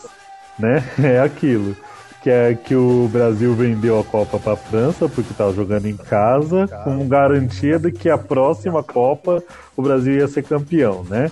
[0.57, 1.77] né, é aquilo.
[2.23, 5.95] Que é que o Brasil vendeu a Copa para a França porque estava jogando em
[5.95, 9.43] casa, com garantia de que a próxima Copa
[9.77, 11.31] o Brasil ia ser campeão, né?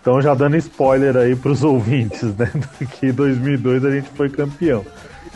[0.00, 2.48] Então já dando spoiler aí para os ouvintes, né?
[3.00, 4.86] Que em 2002 a gente foi campeão.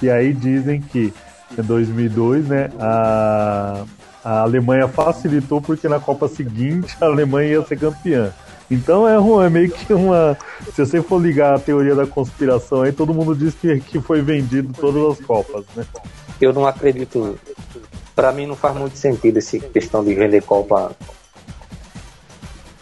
[0.00, 1.12] E aí dizem que
[1.56, 3.84] em 2002, né, a,
[4.24, 8.32] a Alemanha facilitou porque na Copa seguinte a Alemanha ia ser campeã.
[8.70, 10.36] Então é, é meio que uma.
[10.74, 14.20] Se você for ligar a teoria da conspiração aí, todo mundo diz que, que foi
[14.22, 15.86] vendido todas as Copas, né?
[16.40, 17.38] Eu não acredito.
[18.14, 20.96] Para mim não faz muito sentido essa questão de vender Copa.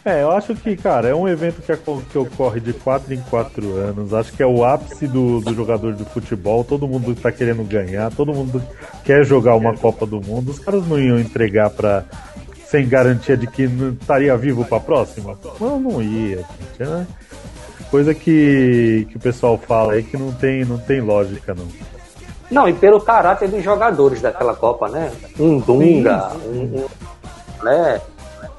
[0.05, 1.75] É, eu acho que, cara, é um evento que,
[2.11, 4.13] que ocorre de 4 em 4 anos.
[4.13, 6.63] Acho que é o ápice do, do jogador de futebol.
[6.63, 8.63] Todo mundo tá querendo ganhar, todo mundo
[9.03, 10.51] quer jogar uma Copa do Mundo.
[10.51, 12.05] Os caras não iam entregar pra.
[12.67, 15.39] sem garantia de que não estaria vivo pra próxima?
[15.59, 16.81] Não, não ia, gente.
[16.91, 17.07] né?
[17.91, 21.67] Coisa que, que o pessoal fala aí que não tem, não tem lógica, não.
[22.51, 25.11] Não, e pelo caráter dos jogadores daquela Copa, né?
[25.41, 28.01] Um Dunga, um, um- né?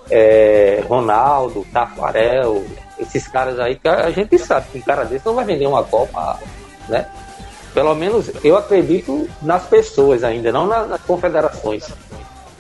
[0.09, 2.63] É, Ronaldo, Tafarel,
[2.99, 5.83] esses caras aí que a gente sabe que um cara desse não vai vender uma
[5.83, 6.39] Copa,
[6.87, 7.05] né?
[7.73, 11.85] Pelo menos eu acredito nas pessoas ainda, não na- nas confederações.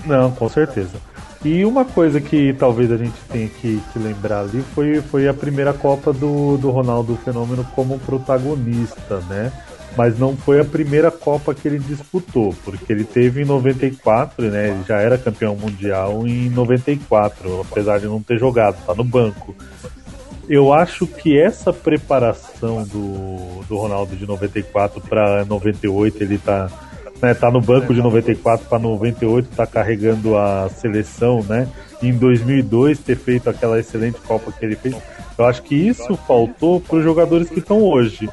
[0.05, 0.97] Não, com certeza.
[1.43, 5.33] E uma coisa que talvez a gente tenha que, que lembrar ali foi, foi a
[5.33, 9.51] primeira Copa do, do Ronaldo Fenômeno como protagonista, né?
[9.97, 14.69] Mas não foi a primeira Copa que ele disputou, porque ele teve em 94, né?
[14.69, 19.55] Ele já era campeão mundial em 94, apesar de não ter jogado, tá no banco.
[20.47, 26.69] Eu acho que essa preparação do, do Ronaldo de 94 para 98, ele tá,
[27.21, 31.67] né, tá no banco de 94 para 98, tá carregando a seleção, né?
[32.01, 34.95] Em 2002 ter feito aquela excelente Copa que ele fez.
[35.37, 38.29] Eu acho que isso faltou para os jogadores que estão hoje.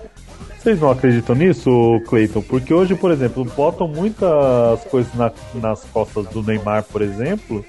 [0.63, 2.41] Vocês não acreditam nisso, Cleiton?
[2.41, 7.65] Porque hoje, por exemplo, botam muitas coisas na- nas costas do Neymar, por exemplo,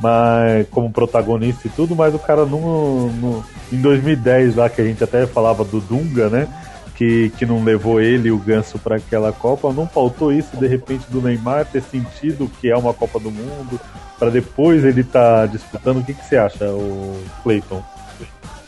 [0.00, 5.02] mas como protagonista e tudo, mas o cara não, em 2010 lá que a gente
[5.02, 6.48] até falava do Dunga, né?
[6.94, 10.66] Que, que não levou ele e o Ganso para aquela Copa, não faltou isso de
[10.66, 13.78] repente do Neymar ter sentido que é uma Copa do Mundo
[14.18, 15.98] para depois ele estar disputando.
[15.98, 17.82] O que, que você acha, o Cleiton?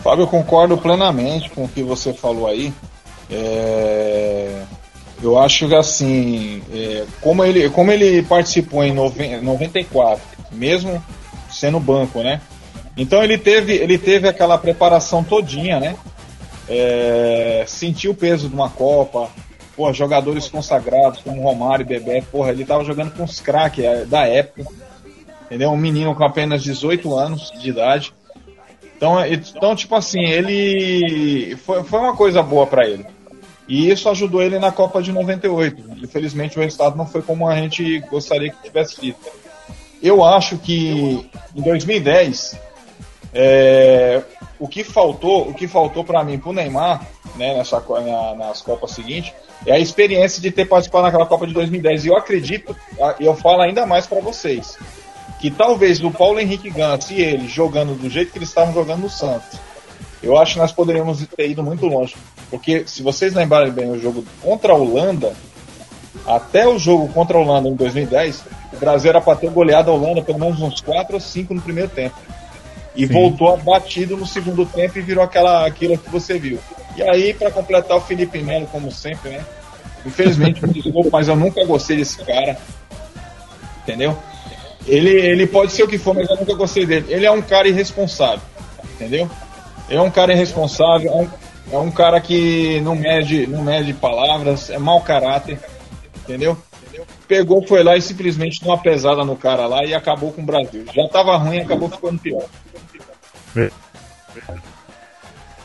[0.03, 2.73] Fábio, eu concordo plenamente com o que você falou aí.
[3.31, 4.63] É,
[5.23, 11.03] Eu acho que assim, é, como, ele, como ele participou em noven- 94, mesmo
[11.51, 12.41] sendo banco, né?
[12.97, 15.97] Então ele teve, ele teve aquela preparação todinha, né?
[16.69, 19.29] É, sentiu o peso de uma Copa,
[19.77, 24.05] porra, jogadores consagrados como Romário e Bebé, porra, ele tava jogando com os craques é,
[24.05, 24.71] da época,
[25.47, 25.71] entendeu?
[25.71, 28.13] Um menino com apenas 18 anos de idade.
[28.97, 33.05] Então, então tipo assim, ele foi, foi uma coisa boa para ele.
[33.69, 35.99] E isso ajudou ele na Copa de 98.
[36.03, 39.17] Infelizmente o resultado não foi como a gente gostaria que tivesse sido.
[40.03, 42.59] Eu acho que em 2010
[43.35, 44.23] é,
[44.59, 48.63] o que faltou, o que faltou para mim, para o Neymar, né, nessa, na, nas
[48.63, 49.33] Copas seguintes,
[49.67, 52.05] é a experiência de ter participado naquela Copa de 2010.
[52.05, 52.75] E eu acredito,
[53.21, 54.79] e eu falo ainda mais para vocês,
[55.41, 59.03] que talvez o Paulo Henrique Gantz e ele jogando do jeito que eles estavam jogando
[59.03, 59.59] no Santos,
[60.23, 62.17] eu acho que nós poderíamos ter ido muito longe.
[62.51, 65.33] Porque se vocês lembrarem bem o jogo contra a Holanda,
[66.27, 69.95] até o jogo contra a Holanda em 2010, o Brasil era para ter goleado a
[69.95, 72.17] Holanda pelo menos uns 4 ou 5 no primeiro tempo.
[72.97, 73.13] E Sim.
[73.13, 76.59] voltou abatido no segundo tempo e virou aquela, aquilo que você viu.
[76.97, 79.45] E aí, para completar, o Felipe Melo, como sempre, né?
[80.05, 82.59] Infelizmente, me desculpa, mas eu nunca gostei desse cara.
[83.83, 84.17] Entendeu?
[84.87, 87.07] Ele, ele pode ser o que for, mas eu nunca gostei dele.
[87.09, 88.41] Ele é um cara irresponsável.
[88.95, 89.31] Entendeu?
[89.89, 91.29] Ele é um cara irresponsável, é um,
[91.71, 95.59] é um cara que não mede, não mede palavras, é mau caráter.
[96.23, 96.57] Entendeu?
[97.27, 100.45] Pegou, foi lá e simplesmente deu uma pesada no cara lá e acabou com o
[100.45, 100.85] Brasil.
[100.95, 102.45] Já tava ruim acabou ficando pior.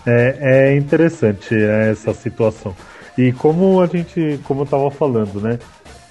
[0.06, 0.38] É,
[0.76, 2.76] é interessante essa situação.
[3.18, 5.60] E como a gente, como eu tava falando, né?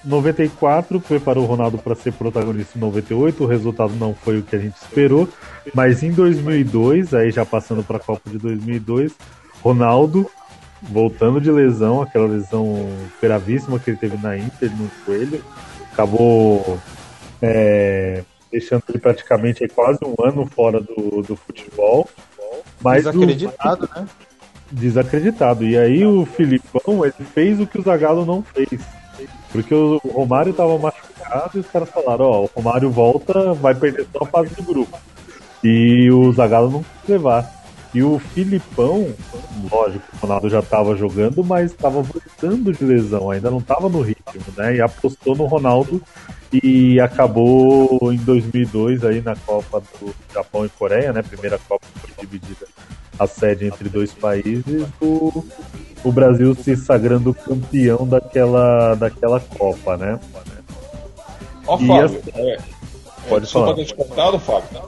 [0.03, 4.55] 94 preparou o Ronaldo para ser protagonista em 98, o resultado não foi o que
[4.55, 5.29] a gente esperou,
[5.73, 9.13] mas em 2002, aí já passando para a Copa de 2002,
[9.63, 10.29] Ronaldo
[10.89, 12.89] voltando de lesão, aquela lesão
[13.21, 15.43] gravíssima que ele teve na Inter no joelho,
[15.91, 16.77] acabou
[17.41, 22.09] é, deixando ele praticamente quase um ano fora do, do futebol.
[22.81, 24.07] Mas desacreditado, o, né?
[24.71, 25.63] Desacreditado.
[25.65, 28.81] E aí o Filipão ele fez o que o Zagallo não fez.
[29.51, 34.07] Porque o Romário estava machucado e os caras falaram, ó, o Romário volta, vai perder
[34.11, 34.97] só a fase do grupo.
[35.63, 37.62] E o Zagallo não quis levar.
[37.93, 39.13] E o Filipão,
[39.71, 44.01] lógico, o Ronaldo já estava jogando, mas estava voltando de lesão, ainda não estava no
[44.01, 44.75] ritmo, né?
[44.75, 46.01] E apostou no Ronaldo
[46.51, 51.21] e acabou em 2002 aí na Copa do Japão e Coreia, né?
[51.21, 52.65] Primeira Copa que foi dividida
[53.19, 55.45] a sede entre dois países, o,
[56.03, 60.19] o Brasil se sagrando campeão daquela, daquela Copa, né?
[61.67, 62.57] Ó, Fábio, assim, é,
[63.29, 63.73] pode é, falar.
[63.75, 64.81] ter te cortado, Fábio.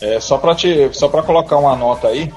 [0.00, 2.32] É, só para te, só para colocar uma nota aí,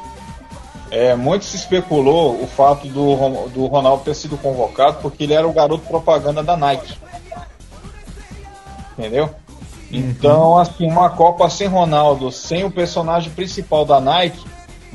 [0.91, 5.47] é, muito se especulou o fato do, do Ronaldo ter sido convocado porque ele era
[5.47, 6.97] o garoto propaganda da Nike
[8.99, 9.29] entendeu?
[9.91, 14.45] Então, assim, uma Copa sem Ronaldo, sem o personagem principal da Nike,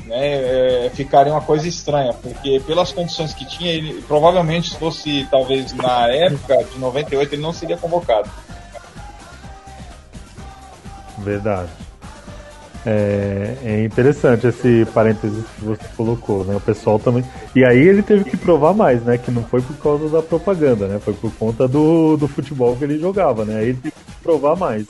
[0.05, 5.27] né, é, ficaria uma coisa estranha, porque pelas condições que tinha, ele provavelmente se fosse
[5.29, 8.29] talvez na época de 98 ele não seria convocado.
[11.17, 11.69] Verdade.
[12.87, 16.55] É, é, interessante esse parênteses que você colocou, né?
[16.55, 17.23] O pessoal também.
[17.55, 19.17] E aí ele teve que provar mais, né?
[19.17, 20.99] Que não foi por causa da propaganda, né?
[20.99, 23.57] Foi por conta do, do futebol que ele jogava, né?
[23.57, 24.85] Aí ele teve que provar mais.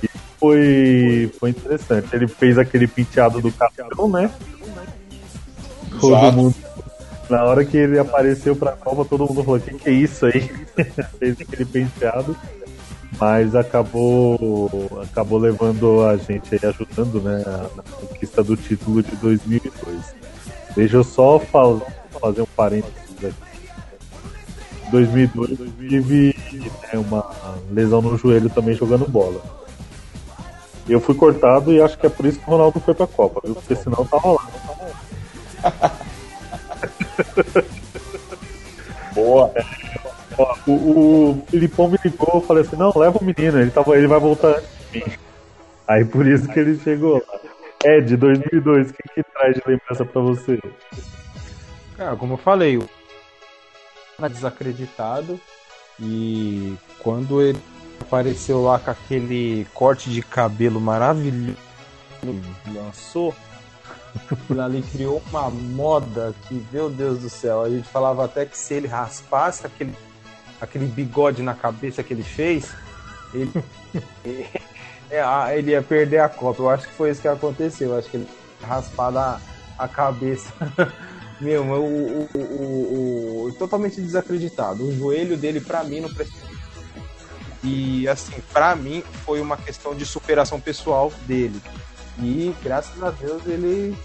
[0.00, 0.08] E
[0.38, 2.08] foi, foi interessante.
[2.12, 4.30] Ele fez aquele penteado do capitão, né?
[6.00, 6.54] Todo mundo.
[7.28, 10.50] Na hora que ele apareceu pra Copa, todo mundo falou: que, que é isso aí?
[11.18, 12.36] fez aquele penteado
[13.18, 17.42] mas acabou acabou levando a gente aí, ajudando né,
[17.76, 20.14] na conquista do título de 2002.
[20.76, 21.86] Deixa eu só fal
[22.20, 23.34] fazer um parênteses aqui.
[24.90, 26.36] 2002 tive
[26.82, 27.30] né, uma
[27.70, 29.40] lesão no joelho também jogando bola.
[30.88, 33.40] Eu fui cortado e acho que é por isso que o Ronaldo foi pra Copa,
[33.44, 33.54] viu?
[33.54, 34.48] Porque senão tava lá.
[39.14, 39.52] Boa.
[40.40, 43.94] Ó, o, o Filipão me ligou, eu falei assim, não, leva o menino, ele, tava,
[43.96, 45.12] ele vai voltar antes de mim.
[45.86, 48.00] Aí por isso que ele chegou lá.
[48.00, 50.58] De 2002, o que, que traz de lembrança pra você?
[51.96, 52.88] Cara, como eu falei, o
[54.28, 55.40] desacreditado
[55.98, 57.58] e quando ele
[58.00, 61.56] apareceu lá com aquele corte de cabelo maravilhoso,
[62.74, 63.34] lançou,
[64.62, 68.74] ali criou uma moda que, meu Deus do céu, a gente falava até que se
[68.74, 69.94] ele raspasse aquele
[70.60, 72.70] aquele bigode na cabeça que ele fez,
[73.32, 73.50] ele,
[75.10, 76.62] é, ele ia perder a Copa.
[76.62, 77.90] Eu acho que foi isso que aconteceu.
[77.90, 78.28] Eu acho que ele
[78.62, 80.52] raspado a, cabeça.
[81.40, 84.84] Meu, o, o, o, totalmente desacreditado.
[84.84, 86.50] O joelho dele, para mim, não prestou.
[87.64, 91.60] E, assim, para mim, foi uma questão de superação pessoal dele.
[92.18, 93.96] E, graças a Deus, ele.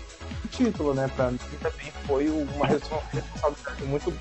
[0.43, 1.09] O título, né?
[1.13, 4.13] Pra mim também foi uma responsabilidade muito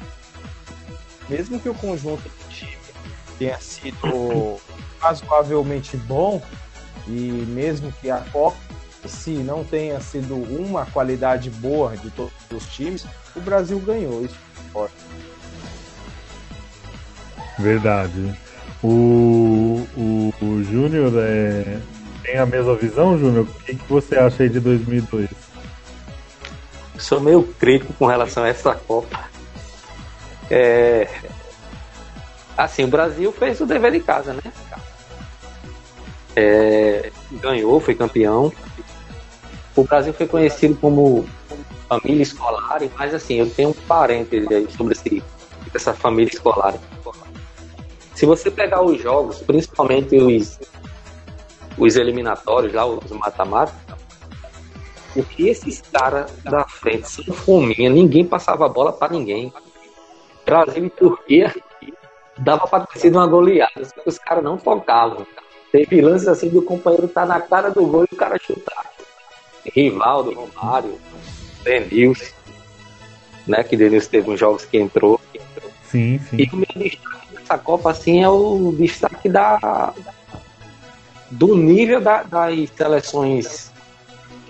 [1.28, 2.76] mesmo que o conjunto do time
[3.38, 4.58] tenha sido
[4.98, 6.42] razoavelmente bom,
[7.06, 8.56] e mesmo que a Copa
[9.08, 14.24] se não tenha sido uma qualidade boa de todos os times, o Brasil ganhou.
[14.24, 14.94] Isso é forte.
[17.58, 18.34] Verdade.
[18.82, 21.78] O, o, o Júnior é,
[22.22, 23.46] tem a mesma visão, Júnior?
[23.46, 25.28] O que, que você acha aí de 2002?
[26.98, 29.33] Sou meio crítico com relação a essa Copa.
[30.50, 31.08] É...
[32.56, 34.42] Assim, o Brasil fez o dever de casa, né?
[36.36, 37.10] É...
[37.32, 38.52] Ganhou, foi campeão.
[39.76, 41.26] O Brasil foi conhecido como
[41.88, 45.22] família escolar, mas assim, eu tenho um parêntese aí sobre esse,
[45.74, 46.74] essa família escolar.
[48.14, 50.58] Se você pegar os jogos, principalmente os,
[51.76, 53.74] os eliminatórios lá, os mata-mata,
[55.16, 59.52] o que esses caras da frente são fominha, ninguém passava a bola para ninguém.
[60.44, 61.54] Brasil e Turquia
[62.38, 65.26] dava para ter sido uma goleada, só que os caras não tocavam.
[65.70, 68.92] Teve lances assim do companheiro tá na cara do gol e o cara chutar.
[69.74, 70.98] Rivaldo, Romário,
[71.62, 72.32] Denilson,
[73.46, 73.64] né?
[73.64, 75.20] Que Denilson teve uns jogos que entrou.
[75.84, 76.36] Sim, sim.
[76.36, 79.92] E o meu destaque dessa Copa, assim, é o destaque da,
[81.30, 83.72] do nível da, das seleções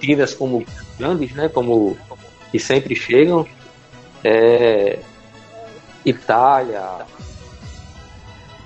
[0.01, 0.65] tidas como
[0.99, 1.49] grandes, né?
[1.49, 1.97] Como
[2.51, 3.47] que sempre chegam.
[4.23, 4.99] É,
[6.05, 7.07] Itália,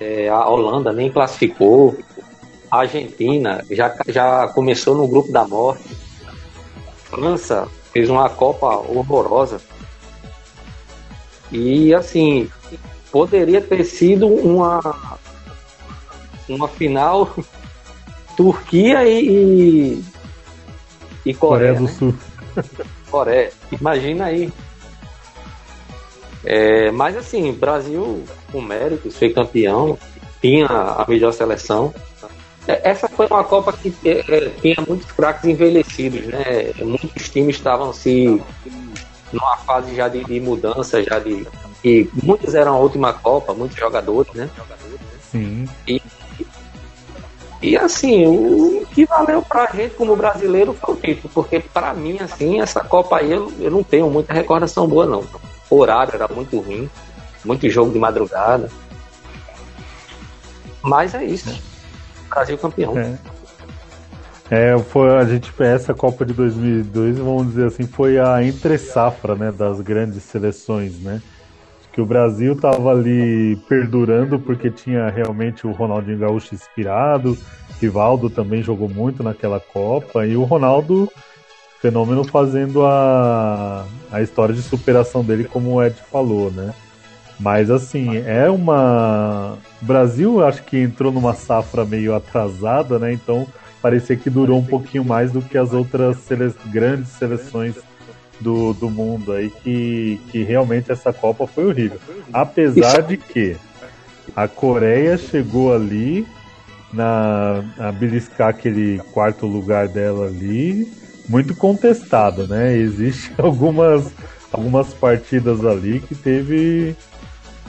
[0.00, 1.96] é, a Holanda nem classificou,
[2.70, 5.96] a Argentina já, já começou no grupo da morte,
[7.04, 9.60] França fez uma Copa horrorosa.
[11.50, 12.50] E assim,
[13.10, 15.18] poderia ter sido uma,
[16.48, 17.34] uma final
[18.36, 20.02] Turquia e,
[21.24, 21.88] e, Coreia, Coreia do né?
[21.88, 22.14] Sul.
[23.10, 23.52] Coreia.
[23.72, 24.52] Imagina aí.
[26.50, 29.98] É, mas assim, Brasil com méritos, foi campeão,
[30.40, 31.92] tinha a melhor seleção.
[32.66, 36.72] É, Essa foi uma Copa que é, é, tinha muitos craques envelhecidos, né?
[36.78, 38.40] Muitos times estavam se
[39.30, 41.46] numa fase já de, de mudança, já de
[41.84, 44.48] e muitos eram a última Copa, muitos jogadores, né?
[45.30, 45.68] Sim.
[47.60, 52.16] E assim, o que valeu pra gente como brasileiro foi o título, porque pra mim,
[52.20, 55.22] assim, essa Copa aí eu, eu não tenho muita recordação boa, não.
[55.70, 56.88] O horário era muito ruim,
[57.44, 58.70] muito jogo de madrugada.
[60.82, 61.50] Mas é isso.
[62.28, 62.96] Brasil campeão.
[62.98, 63.18] É.
[64.50, 69.34] É, foi a gente essa Copa de 2002, vamos dizer assim, foi a entre safra,
[69.34, 71.20] né, das grandes seleções, né?
[71.92, 77.36] Que o Brasil tava ali perdurando porque tinha realmente o Ronaldinho Gaúcho inspirado,
[77.78, 81.10] Rivaldo também jogou muito naquela Copa e o Ronaldo
[81.80, 86.74] fenômeno fazendo a, a história de superação dele, como o Ed falou, né?
[87.38, 89.56] Mas assim, é uma.
[89.80, 93.12] O Brasil acho que entrou numa safra meio atrasada, né?
[93.12, 93.46] Então
[93.80, 96.52] parecia que durou um pouquinho mais do que as outras sele...
[96.66, 97.76] grandes seleções
[98.40, 101.98] do, do mundo aí, que, que realmente essa Copa foi horrível.
[102.32, 103.56] Apesar de que
[104.34, 106.26] a Coreia chegou ali
[106.92, 110.90] na a beliscar aquele quarto lugar dela ali,
[111.28, 112.74] muito contestado, né?
[112.78, 114.10] Existem algumas,
[114.52, 116.96] algumas partidas ali que teve.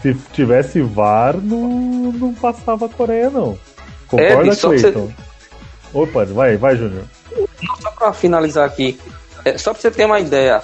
[0.02, 1.68] Se tivesse VAR, não,
[2.14, 3.58] não passava a Coreia, não.
[4.08, 5.08] Concorda, É, Cleiton?
[5.08, 5.14] você-
[5.94, 7.04] Opa, vai, vai, Júnior.
[7.82, 8.98] Só para finalizar aqui,
[9.44, 10.62] é, só para você ter uma ideia,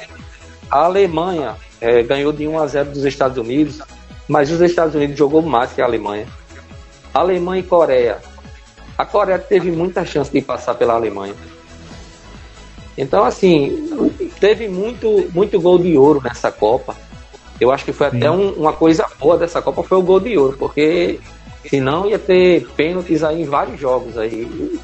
[0.72, 3.82] a Alemanha é, ganhou de 1 a 0 dos Estados Unidos,
[4.28, 6.28] mas os Estados Unidos jogou mais que a Alemanha.
[7.14, 8.20] Alemanha e Coreia.
[8.98, 11.34] A Coreia teve muita chance de passar pela Alemanha.
[12.98, 13.90] Então, assim,
[14.40, 16.96] teve muito, muito gol de ouro nessa Copa.
[17.60, 18.18] Eu acho que foi Sim.
[18.18, 21.20] até um- uma coisa boa dessa Copa foi o gol de ouro, porque
[21.70, 24.80] senão ia ter pênaltis aí em vários jogos aí.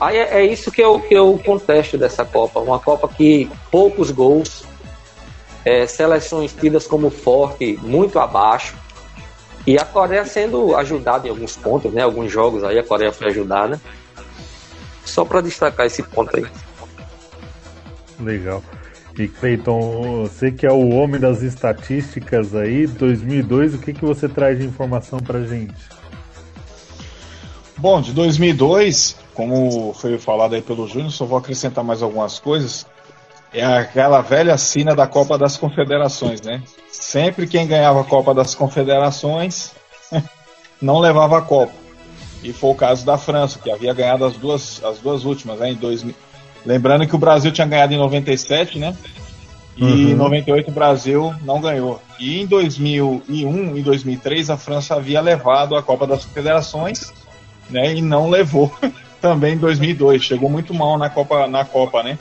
[0.00, 2.58] Aí é, é isso que eu, que eu contesto dessa Copa.
[2.60, 4.64] Uma Copa que poucos gols,
[5.64, 8.74] é, seleções tidas como forte muito abaixo.
[9.64, 12.02] E a Coreia sendo ajudada em alguns pontos, né?
[12.02, 13.80] Alguns jogos aí a Coreia foi ajudada.
[15.04, 16.44] Só para destacar esse ponto aí.
[18.22, 18.62] Legal.
[19.18, 24.28] E Cleiton, você que é o homem das estatísticas aí, 2002, o que, que você
[24.28, 25.74] traz de informação pra gente?
[27.76, 32.86] Bom, de 2002, como foi falado aí pelo Júnior, só vou acrescentar mais algumas coisas.
[33.52, 36.62] É aquela velha sina da Copa das Confederações, né?
[36.90, 39.72] Sempre quem ganhava a Copa das Confederações
[40.80, 41.74] não levava a Copa.
[42.42, 45.70] E foi o caso da França, que havia ganhado as duas, as duas últimas, né?
[45.70, 46.14] Em 2000.
[46.64, 48.96] Lembrando que o Brasil tinha ganhado em 97, né?
[49.76, 50.10] E Uhum.
[50.10, 52.00] em 98 o Brasil não ganhou.
[52.18, 57.12] E em 2001 e 2003 a França havia levado a Copa das Confederações
[57.70, 58.70] né, e não levou.
[59.22, 60.22] também em 2002.
[60.22, 62.18] Chegou muito mal na Copa, na Copa, né?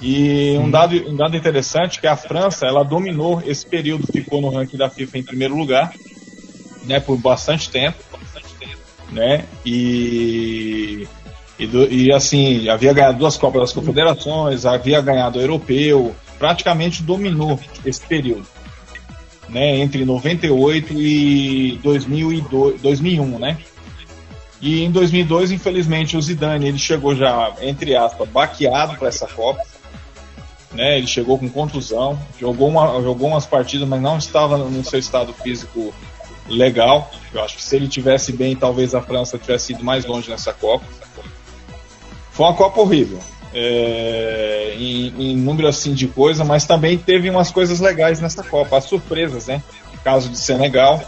[0.00, 4.40] E um dado, um dado interessante é que a França ela dominou esse período, ficou
[4.40, 5.92] no ranking da FIFA em primeiro lugar,
[6.84, 7.98] né, por bastante tempo,
[9.10, 9.44] né?
[9.64, 11.08] E
[11.58, 17.02] e, do, e, assim, havia ganhado duas Copas das Confederações, havia ganhado o Europeu, praticamente
[17.02, 18.46] dominou esse período,
[19.48, 23.58] né, entre 98 e 2002, 2001, né?
[24.60, 29.62] E em 2002, infelizmente, o Zidane ele chegou já, entre aspas, baqueado para essa Copa.
[30.72, 34.98] Né, ele chegou com contusão, jogou, uma, jogou umas partidas, mas não estava no seu
[34.98, 35.94] estado físico
[36.48, 37.10] legal.
[37.32, 40.52] Eu acho que se ele tivesse bem, talvez a França tivesse ido mais longe nessa
[40.52, 40.84] Copa.
[42.34, 43.18] Foi uma Copa horrível.
[43.56, 48.76] É, em, em, número assim de coisa, mas também teve umas coisas legais nessa Copa,
[48.76, 49.62] as surpresas, né?
[49.94, 51.00] O caso de Senegal,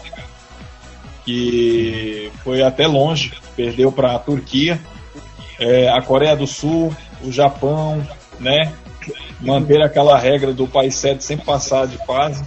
[1.25, 4.79] que foi até longe, perdeu para a Turquia,
[5.59, 8.01] é, a Coreia do Sul, o Japão,
[8.39, 8.71] né?
[9.41, 12.45] Manter aquela regra do país sede sempre passar de fase,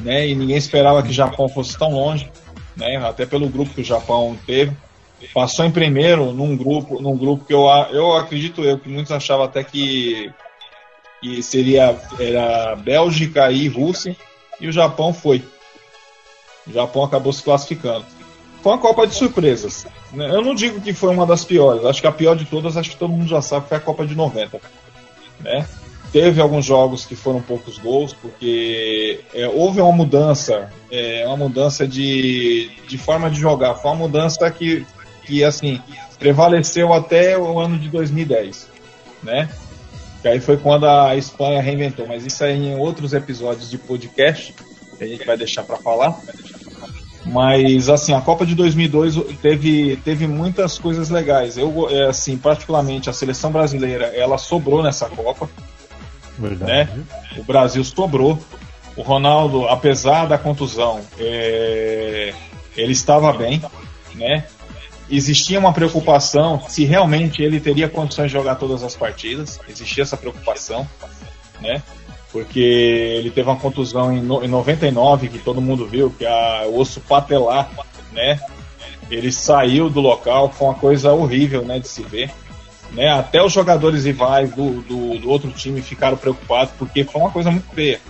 [0.00, 0.26] né?
[0.26, 2.32] E ninguém esperava que o Japão fosse tão longe,
[2.74, 2.96] né?
[3.06, 4.74] Até pelo grupo que o Japão teve
[5.32, 9.44] passou em primeiro num grupo, num grupo que eu, eu acredito eu que muitos achavam
[9.44, 10.30] até que,
[11.20, 14.16] que seria era Bélgica e Rússia
[14.60, 15.42] e o Japão foi.
[16.66, 18.04] O Japão acabou se classificando.
[18.62, 19.86] Foi uma Copa de surpresas.
[20.12, 20.30] Né?
[20.30, 21.84] Eu não digo que foi uma das piores.
[21.84, 24.06] Acho que a pior de todas, acho que todo mundo já sabe, foi a Copa
[24.06, 24.60] de 90.
[25.40, 25.66] Né?
[26.12, 31.88] Teve alguns jogos que foram poucos gols, porque é, houve uma mudança, é, uma mudança
[31.88, 33.74] de, de forma de jogar.
[33.74, 34.86] Foi uma mudança que
[35.24, 35.80] que assim
[36.18, 38.68] prevaleceu até o ano de 2010,
[39.22, 39.48] né?
[40.20, 44.54] Que aí foi quando a Espanha reinventou, mas isso aí em outros episódios de podcast
[44.96, 46.16] que a gente vai deixar para falar.
[47.24, 51.56] Mas assim, a Copa de 2002 teve, teve muitas coisas legais.
[51.56, 55.48] Eu é, assim, particularmente a seleção brasileira, ela sobrou nessa Copa.
[56.38, 56.96] Verdade.
[56.96, 57.04] Né?
[57.38, 58.38] O Brasil sobrou.
[58.94, 62.34] O Ronaldo, apesar da contusão, é,
[62.76, 63.62] ele estava bem,
[64.14, 64.44] né?
[65.10, 69.60] Existia uma preocupação se realmente ele teria condições de jogar todas as partidas.
[69.68, 70.88] Existia essa preocupação,
[71.60, 71.82] né?
[72.30, 76.66] Porque ele teve uma contusão em, no, em 99, que todo mundo viu, que é
[76.66, 77.70] o osso patelar,
[78.12, 78.40] né?
[79.10, 82.30] Ele saiu do local, foi uma coisa horrível, né, de se ver.
[82.92, 83.10] Né?
[83.10, 87.50] Até os jogadores rivais do, do, do outro time ficaram preocupados, porque foi uma coisa
[87.50, 88.00] muito feia.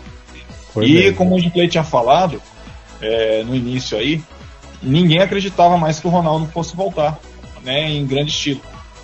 [0.72, 1.16] Foi e mesmo.
[1.16, 2.40] como o Clay tinha falado
[3.00, 4.22] é, no início aí,
[4.82, 7.18] ninguém acreditava mais que o Ronaldo fosse voltar,
[7.62, 8.60] né, em grande estilo.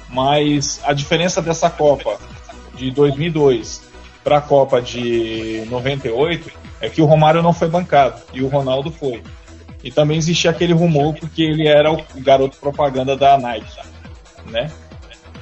[0.09, 2.19] Mas a diferença dessa Copa
[2.75, 3.83] de 2002
[4.25, 6.51] para a Copa de 98
[6.81, 9.23] é que o Romário não foi bancado e o Ronaldo foi.
[9.83, 13.79] E também existia aquele rumor porque ele era o garoto propaganda da Nike,
[14.47, 14.71] né?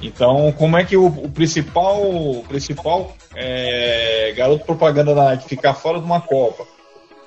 [0.01, 5.73] Então, como é que o, o principal, o principal é, garoto propaganda da Nike ficar
[5.73, 6.76] fora de uma Copa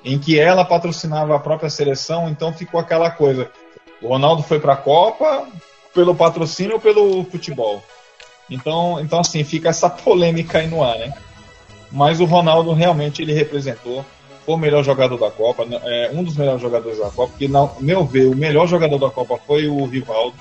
[0.03, 3.49] em que ela patrocinava a própria seleção, então ficou aquela coisa.
[4.01, 5.47] O Ronaldo foi para a Copa
[5.93, 7.83] pelo patrocínio ou pelo futebol.
[8.49, 11.13] Então, então assim, fica essa polêmica aí no ar, né?
[11.91, 14.03] Mas o Ronaldo realmente ele representou,
[14.45, 15.79] foi o melhor jogador da Copa, né?
[15.83, 19.09] é, um dos melhores jogadores da Copa, porque, no meu ver, o melhor jogador da
[19.09, 20.35] Copa foi o Rivaldo,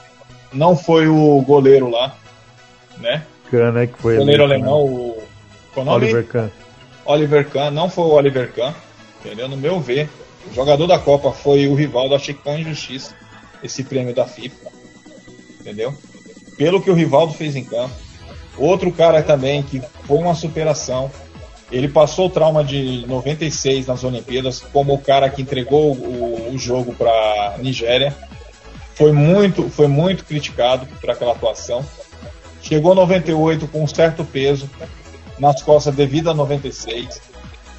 [0.53, 2.15] não foi o goleiro lá,
[2.99, 3.25] né?
[3.51, 5.23] Kahn, né, que foi o goleiro alemão, o...
[5.77, 6.49] Oliver Kahn.
[7.05, 8.73] Oliver Kahn, não foi o Oliver Kahn,
[9.21, 9.49] Entendeu?
[9.49, 10.09] No meu ver,
[10.51, 12.15] o jogador da Copa foi o Rivaldo.
[12.15, 13.15] Achei que foi uma injustiça
[13.63, 14.71] esse prêmio da FIFA.
[15.61, 15.95] Entendeu?
[16.57, 17.95] Pelo que o Rivaldo fez em campo.
[18.57, 21.11] Outro cara também que foi uma superação.
[21.71, 26.59] Ele passou o trauma de 96 nas Olimpíadas como o cara que entregou o, o
[26.59, 28.17] jogo para Nigéria.
[28.95, 31.85] Foi muito, foi muito criticado por aquela atuação.
[32.61, 34.69] Chegou 98 com um certo peso
[35.39, 37.30] nas costas devido a 96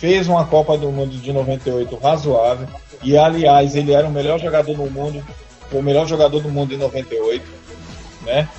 [0.02, 2.68] fez uma Copa do Mundo de 98 razoável.
[3.04, 5.24] E aliás, ele era o melhor jogador do mundo,
[5.72, 7.46] o melhor jogador do mundo em 98,
[8.24, 8.50] né?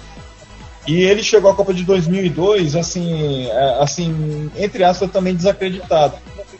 [0.87, 6.15] E ele chegou à Copa de 2002, assim, é, assim, entre aspas, também desacreditado.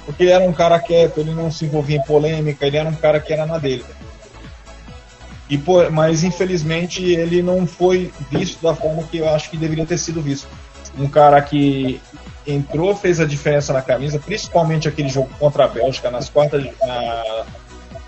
[0.05, 2.95] Porque ele era um cara quieto, ele não se envolvia em polêmica, ele era um
[2.95, 3.85] cara que era na dele.
[5.49, 9.87] E, pô, mas infelizmente ele não foi visto da forma que eu acho que deveria
[9.87, 10.49] ter sido visto.
[10.99, 12.01] Um cara que
[12.47, 17.45] entrou, fez a diferença na camisa, principalmente aquele jogo contra a Bélgica nas quartas, na,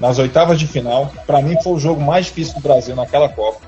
[0.00, 1.10] nas oitavas de final.
[1.26, 3.60] Para mim foi o jogo mais difícil do Brasil naquela Copa.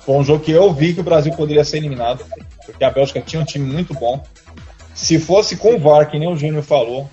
[0.00, 2.24] Foi um jogo que eu vi que o Brasil poderia ser eliminado,
[2.64, 4.22] porque a Bélgica tinha um time muito bom.
[4.94, 7.10] Se fosse com o VAR, que nem o Júnior falou,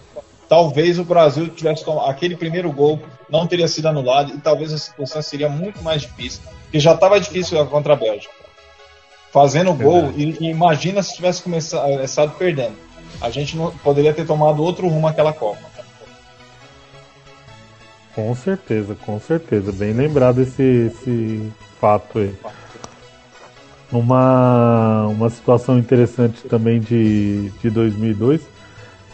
[0.47, 4.77] talvez o Brasil tivesse tomado aquele primeiro gol não teria sido anulado e talvez a
[4.77, 8.42] situação seria muito mais difícil, porque já estava difícil contra a Bélgica.
[9.33, 12.75] Fazendo gol, e, e, imagina se tivesse começado perdendo.
[13.19, 15.73] A gente não, poderia ter tomado outro rumo aquela Copa.
[18.13, 19.71] Com certeza, com certeza.
[19.71, 22.35] Bem lembrado esse, esse fato aí.
[23.91, 28.53] Uma, uma situação interessante também de, de 2002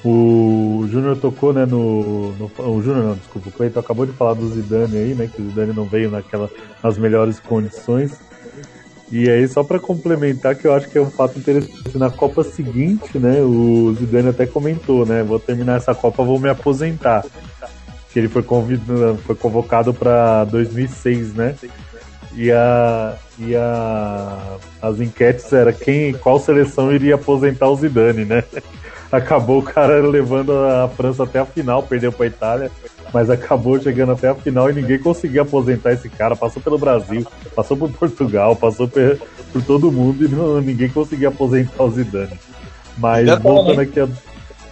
[0.04, 4.34] o Júnior tocou, né, no, no o Júnior não, desculpa, o Cleiton acabou de falar
[4.34, 6.50] do Zidane aí, né, que o Zidane não veio naquela
[6.82, 8.18] nas melhores condições.
[9.12, 12.44] E aí só para complementar que eu acho que é um fato interessante na Copa
[12.44, 17.26] seguinte, né, o Zidane até comentou, né, vou terminar essa Copa, vou me aposentar.
[18.12, 21.56] Que ele foi convidado, foi convocado para 2006, né?
[22.36, 28.44] E a e a as enquetes era quem qual seleção iria aposentar o Zidane, né?
[29.12, 32.72] acabou o cara levando a França até a final, perdeu para a Itália,
[33.14, 36.36] mas acabou chegando até a final e ninguém conseguia aposentar esse cara.
[36.36, 39.20] Passou pelo Brasil, passou por Portugal, passou por,
[39.52, 42.40] por todo mundo e não, ninguém conseguia aposentar o Zidane.
[42.98, 44.08] Mas Detalhe, voltando aqui a.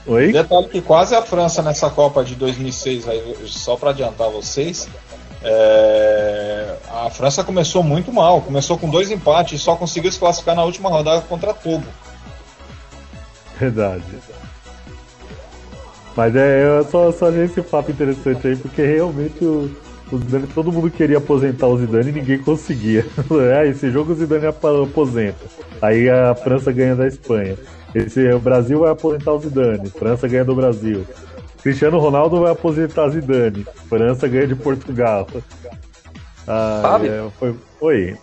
[0.05, 0.31] Oi?
[0.31, 4.87] Detalhe que quase a França nessa Copa de 2006, aí, só para adiantar vocês,
[5.43, 6.75] é...
[6.89, 10.63] a França começou muito mal, começou com dois empates e só conseguiu se classificar na
[10.63, 11.83] última rodada contra Togo.
[13.59, 14.03] Verdade.
[16.17, 19.69] Mas é, eu só, só achei esse fato interessante aí, porque realmente o,
[20.11, 23.05] o Zidane, todo mundo queria aposentar o Zidane e ninguém conseguia.
[23.53, 25.45] É, esse jogo o Zidane aposenta.
[25.79, 27.55] Aí a França ganha da Espanha.
[27.93, 31.05] Esse, o Brasil vai aposentar o Zidane, França ganha do Brasil.
[31.61, 35.27] Cristiano Ronaldo vai aposentar Zidane, França ganha de Portugal.
[36.47, 38.17] Ah, Fábio, é, foi, oi.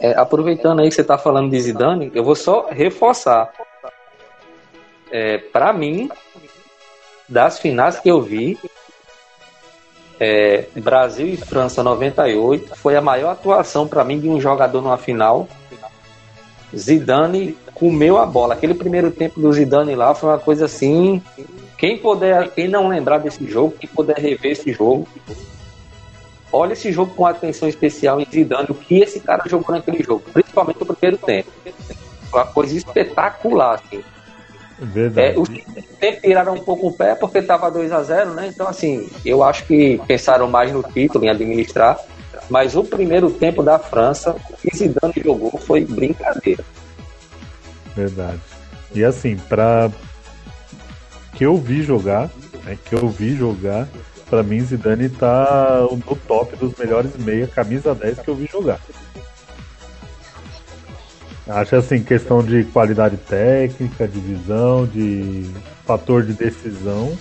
[0.00, 3.52] É, aproveitando aí que você está falando de Zidane, eu vou só reforçar
[5.10, 6.08] é, para mim,
[7.28, 8.58] das finais que eu vi,
[10.20, 14.98] é, Brasil e França 98 foi a maior atuação para mim de um jogador numa
[14.98, 15.48] final.
[16.74, 18.54] Zidane comeu a bola.
[18.54, 21.22] Aquele primeiro tempo do Zidane lá foi uma coisa assim.
[21.76, 25.06] Quem puder, quem não lembrar desse jogo, quem puder rever esse jogo,
[26.52, 30.22] olha esse jogo com atenção especial em Zidane, o que esse cara jogou naquele jogo,
[30.32, 31.50] principalmente no primeiro tempo.
[32.32, 34.02] Uma coisa espetacular, assim.
[34.84, 35.36] Verdade.
[35.36, 38.46] É, os sempre tiraram um pouco o pé porque estava 2 a 0 né?
[38.48, 41.98] Então, assim, eu acho que pensaram mais no título, em administrar.
[42.50, 46.62] Mas o primeiro tempo da França, o que Zidane jogou foi brincadeira.
[47.96, 48.40] Verdade.
[48.94, 49.90] E assim, para
[51.34, 52.30] que eu vi jogar,
[52.64, 53.88] né, que eu vi jogar,
[54.28, 58.78] para mim Zidane tá no top dos melhores meia, camisa 10 que eu vi jogar.
[61.46, 65.50] Acho assim, questão de qualidade técnica, de visão, de
[65.84, 67.16] fator de decisão.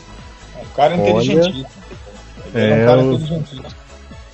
[0.58, 1.68] É um cara inteligentíssimo.
[2.54, 3.66] Ele é, um cara inteligentíssimo.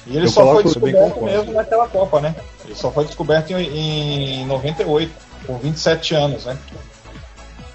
[0.05, 2.35] E ele só foi descoberto mesmo naquela Copa, né?
[2.65, 5.11] Ele só foi descoberto em, em 98,
[5.45, 6.57] com 27 anos, né?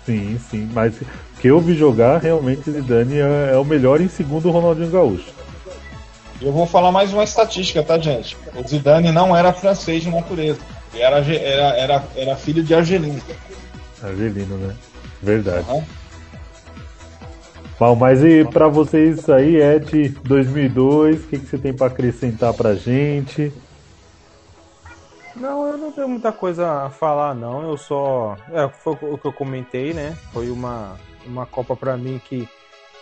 [0.07, 0.69] Sim, sim.
[0.73, 0.95] Mas
[1.41, 5.33] que eu vi jogar, realmente Zidane é, é o melhor em segundo Ronaldinho Gaúcho.
[6.41, 8.37] Eu vou falar mais uma estatística, tá, gente?
[8.55, 10.59] O Zidane não era francês de natureza.
[10.97, 13.21] Era, era, era, era filho de Argelino.
[14.03, 14.77] Argelino, né?
[15.23, 15.69] Verdade.
[15.69, 15.85] Uhum.
[17.79, 22.55] Bom, mas e para vocês aí, Ed, 2002, o que, que você tem para acrescentar
[22.55, 23.53] pra gente?
[25.35, 27.69] Não, eu não tenho muita coisa a falar, não.
[27.69, 28.37] Eu só.
[28.53, 30.17] É, foi o que eu comentei, né?
[30.33, 32.49] Foi uma, uma Copa para mim que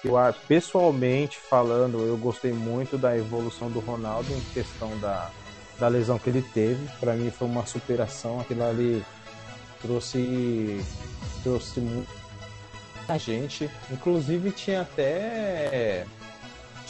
[0.05, 0.15] eu
[0.49, 5.31] pessoalmente falando, eu gostei muito da evolução do Ronaldo em questão da,
[5.79, 6.87] da lesão que ele teve.
[6.99, 8.41] Para mim foi uma superação.
[8.41, 9.05] Aquilo ali
[9.81, 10.81] trouxe
[11.43, 13.71] trouxe muita gente.
[13.91, 16.07] Inclusive tinha até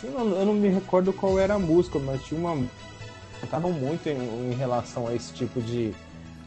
[0.05, 2.67] eu não me recordo qual era a música, mas tinha uma
[3.41, 4.17] cantavam muito em,
[4.51, 5.93] em, relação a esse tipo de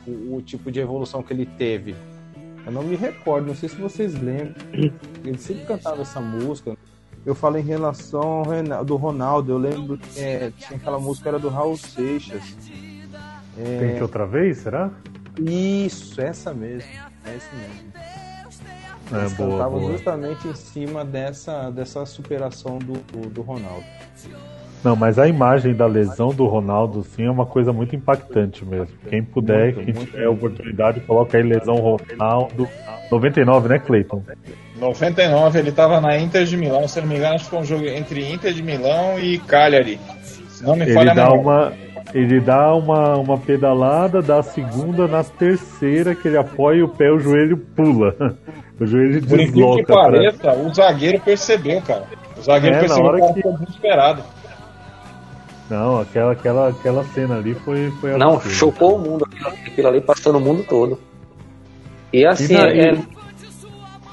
[0.08, 1.96] o, o, tipo de evolução que ele teve.
[2.66, 4.56] Eu não me recordo, não sei se vocês lembram.
[5.24, 6.78] Ele sempre cantava essa música.
[7.26, 11.40] Eu falo em relação ao do Ronaldo, eu lembro que é, tinha aquela música era
[11.40, 12.56] do Raul Seixas.
[13.58, 13.80] É...
[13.80, 14.92] Tente outra vez, será?
[15.40, 16.90] Isso, essa mesmo.
[17.26, 17.94] É esse mesmo.
[19.12, 19.92] É, Eles boa, cantavam boa.
[19.94, 23.86] justamente em cima dessa, dessa superação do, do, do, Ronaldo.
[24.84, 28.96] Não, mas a imagem da lesão do Ronaldo, sim, é uma coisa muito impactante mesmo.
[29.10, 32.68] Quem puder, muito, quem muito tiver a oportunidade, coloca aí lesão Ronaldo.
[33.12, 34.24] 99, né, Cleiton?
[34.80, 37.66] 99, ele estava na Inter de Milão, se não me engano, acho que foi um
[37.66, 40.00] jogo entre Inter de Milão e Cagliari.
[40.24, 41.74] Se não me ele dá uma
[42.14, 47.12] Ele dá uma, uma pedalada, dá a segunda, na terceira que ele apoia o pé,
[47.12, 48.16] o joelho pula.
[48.78, 49.86] O joelho desloca.
[49.86, 50.54] que pareça, pra...
[50.54, 52.04] o zagueiro percebeu, cara.
[52.38, 54.22] O zagueiro é, percebeu que ficou desesperado.
[55.70, 57.92] Não, aquela, aquela, aquela cena ali foi.
[58.00, 59.28] foi Não, chocou o mundo.
[59.66, 61.00] Aquilo ali passou no mundo todo.
[62.14, 62.80] E assim, E daí?
[62.80, 62.98] é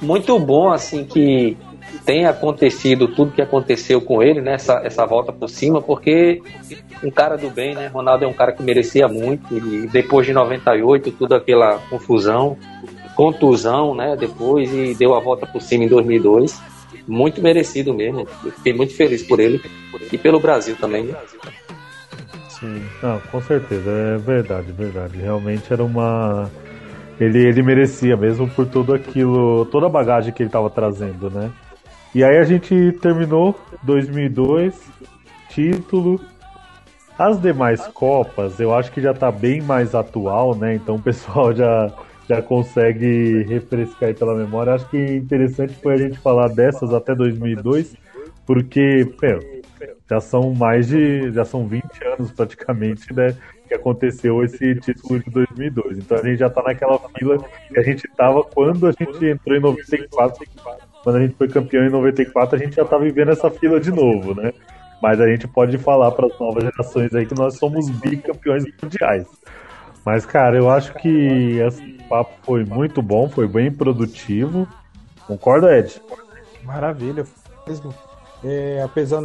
[0.01, 1.57] muito bom assim que
[2.05, 4.55] tenha acontecido tudo que aconteceu com ele, né?
[4.55, 6.43] Essa, essa volta por cima, porque
[7.05, 7.87] um cara do bem, né?
[7.89, 9.57] Ronaldo é um cara que merecia muito.
[9.57, 12.57] E depois de 98, toda aquela confusão,
[13.15, 14.17] contusão, né?
[14.19, 16.61] Depois e deu a volta por cima em 2002.
[17.07, 18.27] Muito merecido mesmo.
[18.45, 19.61] Eu fiquei muito feliz por ele
[20.13, 21.05] e pelo Brasil também.
[21.05, 21.17] né?
[22.49, 22.83] Sim.
[23.03, 25.19] Não, com certeza, é verdade, verdade.
[25.19, 26.51] Realmente era uma.
[27.21, 31.51] Ele, ele merecia mesmo por tudo aquilo, toda a bagagem que ele estava trazendo, né?
[32.15, 34.79] E aí a gente terminou 2002,
[35.49, 36.21] título.
[37.19, 40.75] As demais Copas, eu acho que já tá bem mais atual, né?
[40.75, 41.93] Então o pessoal já,
[42.29, 44.75] já consegue refrescar aí pela memória.
[44.75, 47.95] Acho que interessante foi a gente falar dessas até 2002,
[48.47, 49.41] porque, meu,
[50.09, 51.31] já são mais de.
[51.33, 53.35] já são 20 anos praticamente, né?
[53.67, 55.99] Que aconteceu esse título de 2002.
[55.99, 59.57] Então a gente já tá naquela fila que a gente tava quando a gente entrou
[59.57, 60.45] em 94.
[61.03, 63.91] Quando a gente foi campeão em 94, a gente já tá vivendo essa fila de
[63.91, 64.53] novo, né?
[65.03, 69.27] Mas a gente pode falar para as novas gerações aí que nós somos bicampeões mundiais.
[70.05, 74.69] Mas, cara, eu acho que esse papo foi muito bom, foi bem produtivo.
[75.27, 76.03] Concorda, Ed?
[76.63, 77.25] Maravilha,
[77.67, 77.95] mesmo.
[78.45, 79.23] É, apesar,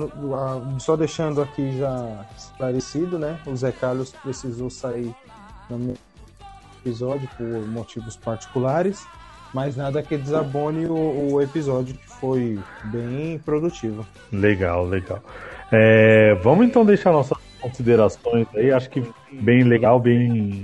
[0.80, 3.40] só deixando aqui já esclarecido, né?
[3.46, 5.14] O Zé Carlos precisou sair
[5.70, 5.96] no
[6.80, 9.06] episódio por motivos particulares,
[9.54, 14.06] mas nada que desabone o, o episódio que foi bem produtivo.
[14.32, 15.22] Legal, legal.
[15.74, 18.72] É, vamos então deixar nossas considerações aí.
[18.72, 20.64] Acho que bem legal, bem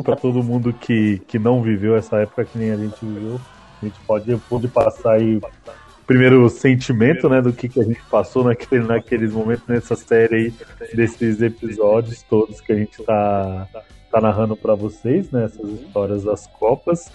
[0.00, 3.38] para todo mundo que, que não viveu essa época que nem a gente viveu.
[3.82, 8.00] A gente pode, pode passar aí o primeiro sentimento, né, do que, que a gente
[8.10, 10.54] passou naquele, naqueles momentos nessa série aí,
[10.94, 13.68] desses episódios todos que a gente tá,
[14.10, 17.12] tá narrando para vocês, né, essas histórias das Copas.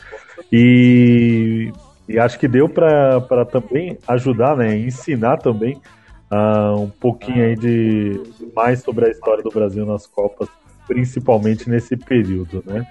[0.52, 1.72] E,
[2.08, 5.82] e acho que deu para também ajudar, né, ensinar também
[6.30, 8.22] ah, um pouquinho aí de
[8.56, 10.48] mais sobre a história do Brasil nas Copas,
[10.88, 12.86] principalmente nesse período, né?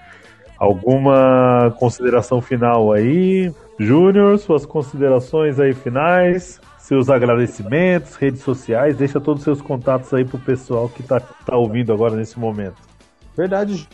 [0.58, 4.38] Alguma consideração final aí, Júnior?
[4.38, 10.38] Suas considerações aí finais, seus agradecimentos, redes sociais, deixa todos os seus contatos aí pro
[10.38, 12.76] pessoal que tá, tá ouvindo agora nesse momento.
[13.36, 13.86] Verdade.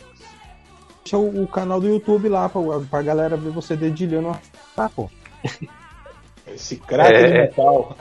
[1.03, 4.31] Deixa o, o canal do YouTube lá pra, pra galera ver você dedilhando.
[4.73, 5.09] Tá, pô.
[6.47, 7.27] Esse craque É.
[7.27, 7.97] de metal.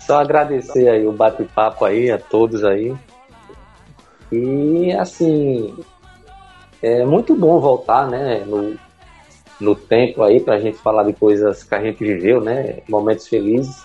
[0.00, 2.92] Só agradecer aí o bate-papo aí a todos aí.
[4.32, 5.74] E assim,
[6.82, 8.74] é muito bom voltar, né, no,
[9.60, 13.84] no tempo aí pra gente falar de coisas que a gente viveu, né, momentos felizes.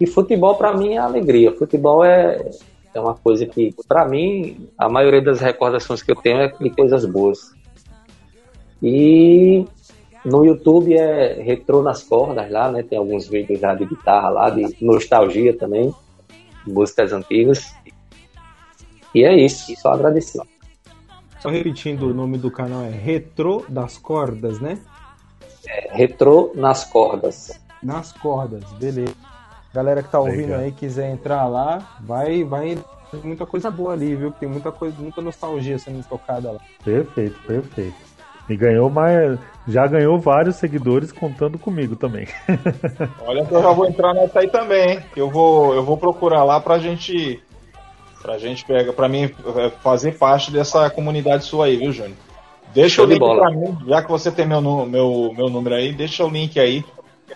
[0.00, 1.52] E futebol pra mim é alegria.
[1.52, 2.50] Futebol é,
[2.94, 6.70] é uma coisa que, pra mim, a maioria das recordações que eu tenho é de
[6.70, 7.54] coisas boas.
[8.82, 9.64] E
[10.24, 12.82] no YouTube é Retrô nas Cordas lá, né?
[12.82, 15.94] Tem alguns vídeos já de guitarra lá, de nostalgia também,
[16.66, 17.74] músicas antigas.
[19.16, 20.42] E é isso, só agradecer.
[21.40, 24.78] Só repetindo, o nome do canal é Retro das Cordas, né?
[25.66, 27.58] É Retrô nas Cordas.
[27.82, 29.14] Nas cordas, beleza.
[29.72, 30.60] Galera que tá ouvindo Legal.
[30.60, 32.76] aí, quiser entrar lá, vai, vai.
[33.10, 34.32] Tem muita coisa boa ali, viu?
[34.32, 36.60] Tem muita coisa, muita nostalgia sendo tocada lá.
[36.84, 37.96] Perfeito, perfeito.
[38.50, 39.38] E ganhou mais.
[39.66, 42.28] Já ganhou vários seguidores contando comigo também.
[43.26, 45.02] Olha que eu já vou entrar nessa aí também, hein?
[45.16, 47.42] Eu vou, eu vou procurar lá pra gente.
[48.22, 52.16] Pra gente pegar, pra mim é, fazer parte dessa comunidade sua aí, viu, Júnior?
[52.74, 53.42] Deixa Show o link bola.
[53.42, 56.84] pra mim, já que você tem meu, meu, meu número aí, deixa o link aí.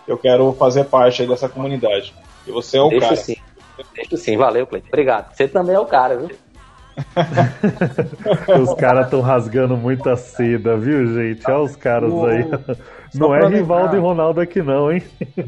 [0.07, 2.15] Eu quero fazer parte aí dessa comunidade.
[2.47, 3.17] E você é o Deixa cara.
[3.17, 3.37] sim.
[3.95, 4.89] Deixa sim, valeu, Cleiton.
[4.89, 5.35] Obrigado.
[5.35, 6.31] Você também é o cara, viu?
[8.63, 11.43] Os caras estão rasgando muita seda, viu, gente?
[11.51, 12.45] Olha os caras aí.
[13.15, 15.03] Não é Rivaldo e Ronaldo aqui, não, hein?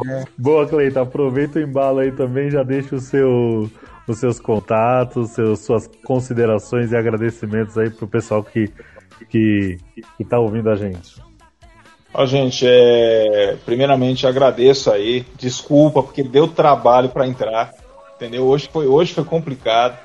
[0.09, 0.25] É.
[0.39, 1.03] Boa, Cleiton.
[1.03, 3.71] Aproveita o embalo aí também, já deixa o seu,
[4.07, 8.71] os seus contatos, seus, suas considerações e agradecimentos aí pro pessoal que,
[9.29, 9.79] que,
[10.17, 11.23] que tá ouvindo a gente.
[12.15, 13.57] Ó, gente, é...
[13.65, 15.25] primeiramente agradeço aí.
[15.37, 17.73] Desculpa, porque deu trabalho para entrar.
[18.17, 18.47] Entendeu?
[18.47, 19.99] Hoje foi, hoje foi complicado.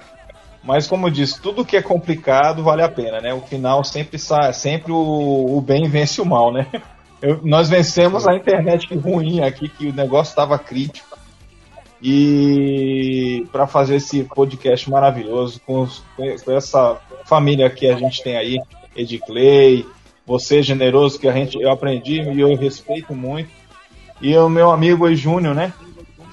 [0.64, 3.34] Mas como eu disse, tudo que é complicado vale a pena, né?
[3.34, 6.68] O final sempre sai, sempre o, o bem vence o mal, né?
[7.22, 11.07] Eu- nós vencemos a internet ruim aqui, que o negócio estava crítico.
[12.02, 16.04] E para fazer esse podcast maravilhoso com, os-
[16.43, 18.60] com essa família que a gente tem aí,
[18.95, 19.86] Edclay,
[20.26, 23.50] você generoso que a gente eu aprendi e eu respeito muito.
[24.22, 25.74] E o meu amigo Júnior, né?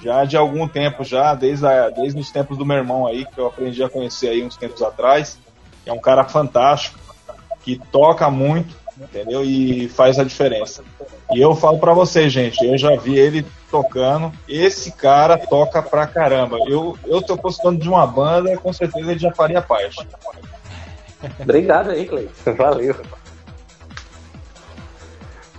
[0.05, 3.39] já de algum tempo já, desde, a, desde os tempos do meu irmão aí, que
[3.39, 5.39] eu aprendi a conhecer aí uns tempos atrás.
[5.83, 6.99] É um cara fantástico,
[7.63, 9.43] que toca muito, entendeu?
[9.43, 10.83] E faz a diferença.
[11.33, 14.31] E eu falo para vocês, gente, eu já vi ele tocando.
[14.47, 16.57] Esse cara toca pra caramba.
[16.67, 20.07] Eu, eu tô postando de uma banda, com certeza ele já faria parte.
[21.39, 22.53] Obrigado aí, Cleiton.
[22.55, 22.95] Valeu.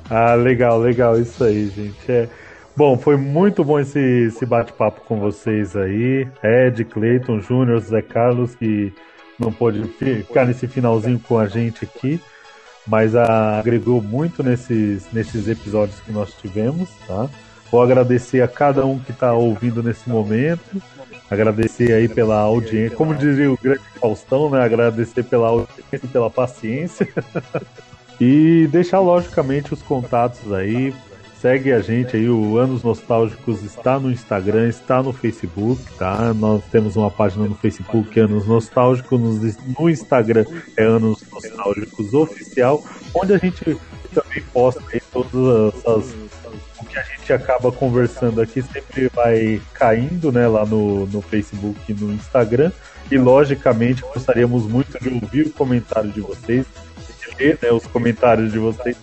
[0.08, 2.10] Ah, legal, legal, isso aí, gente.
[2.10, 2.28] É...
[2.76, 6.28] Bom, foi muito bom esse, esse bate-papo com vocês aí.
[6.44, 8.92] Ed, Cleiton, Júnior, Zé Carlos, que
[9.38, 12.20] não pôde ficar nesse finalzinho com a gente aqui,
[12.86, 17.28] mas agregou muito nesses, nesses episódios que nós tivemos, tá?
[17.70, 20.80] Vou agradecer a cada um que está ouvindo nesse momento,
[21.28, 24.62] agradecer aí pela audiência, como dizia o grande Faustão, né?
[24.62, 27.08] Agradecer pela audiência e pela paciência.
[28.20, 30.94] e deixar logicamente os contatos aí
[31.40, 36.32] Segue a gente aí, o Anos Nostálgicos está no Instagram, está no Facebook, tá?
[36.32, 39.20] Nós temos uma página no Facebook, Anos Nostálgicos,
[39.78, 42.82] no Instagram é Anos Nostálgicos Oficial,
[43.14, 43.76] onde a gente
[44.14, 46.14] também posta aí todas as
[46.80, 51.78] o que a gente acaba conversando aqui sempre vai caindo, né, lá no, no Facebook
[51.88, 52.72] e no Instagram.
[53.10, 56.66] E logicamente gostaríamos muito de ouvir o comentário de vocês,
[57.20, 58.96] de ler né, os comentários de vocês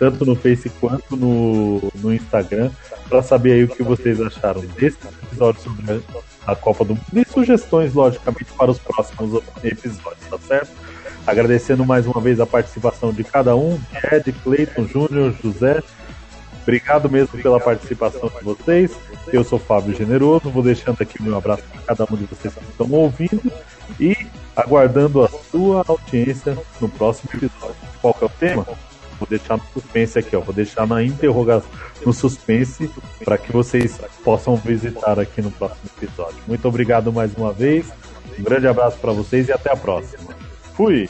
[0.00, 2.70] tanto no Face quanto no, no Instagram,
[3.06, 6.02] para saber aí o que vocês acharam desse episódio sobre
[6.46, 10.70] a Copa do Mundo e sugestões, logicamente, para os próximos episódios, tá certo?
[11.26, 13.78] Agradecendo mais uma vez a participação de cada um,
[14.10, 15.82] Ed, Cleiton, Júnior, José.
[16.62, 18.92] Obrigado mesmo pela participação de vocês.
[19.30, 22.64] Eu sou Fábio Generoso, vou deixando aqui meu abraço para cada um de vocês que
[22.70, 23.52] estão ouvindo
[23.98, 24.16] e
[24.56, 27.76] aguardando a sua audiência no próximo episódio.
[28.00, 28.66] Qual é o tema?
[29.20, 30.40] Vou deixar no suspense aqui, ó.
[30.40, 31.70] Vou deixar na interrogação,
[32.04, 32.90] no suspense,
[33.22, 36.38] para que vocês possam visitar aqui no próximo episódio.
[36.48, 37.86] Muito obrigado mais uma vez.
[38.38, 40.34] Um grande abraço para vocês e até a próxima.
[40.74, 41.06] Fui!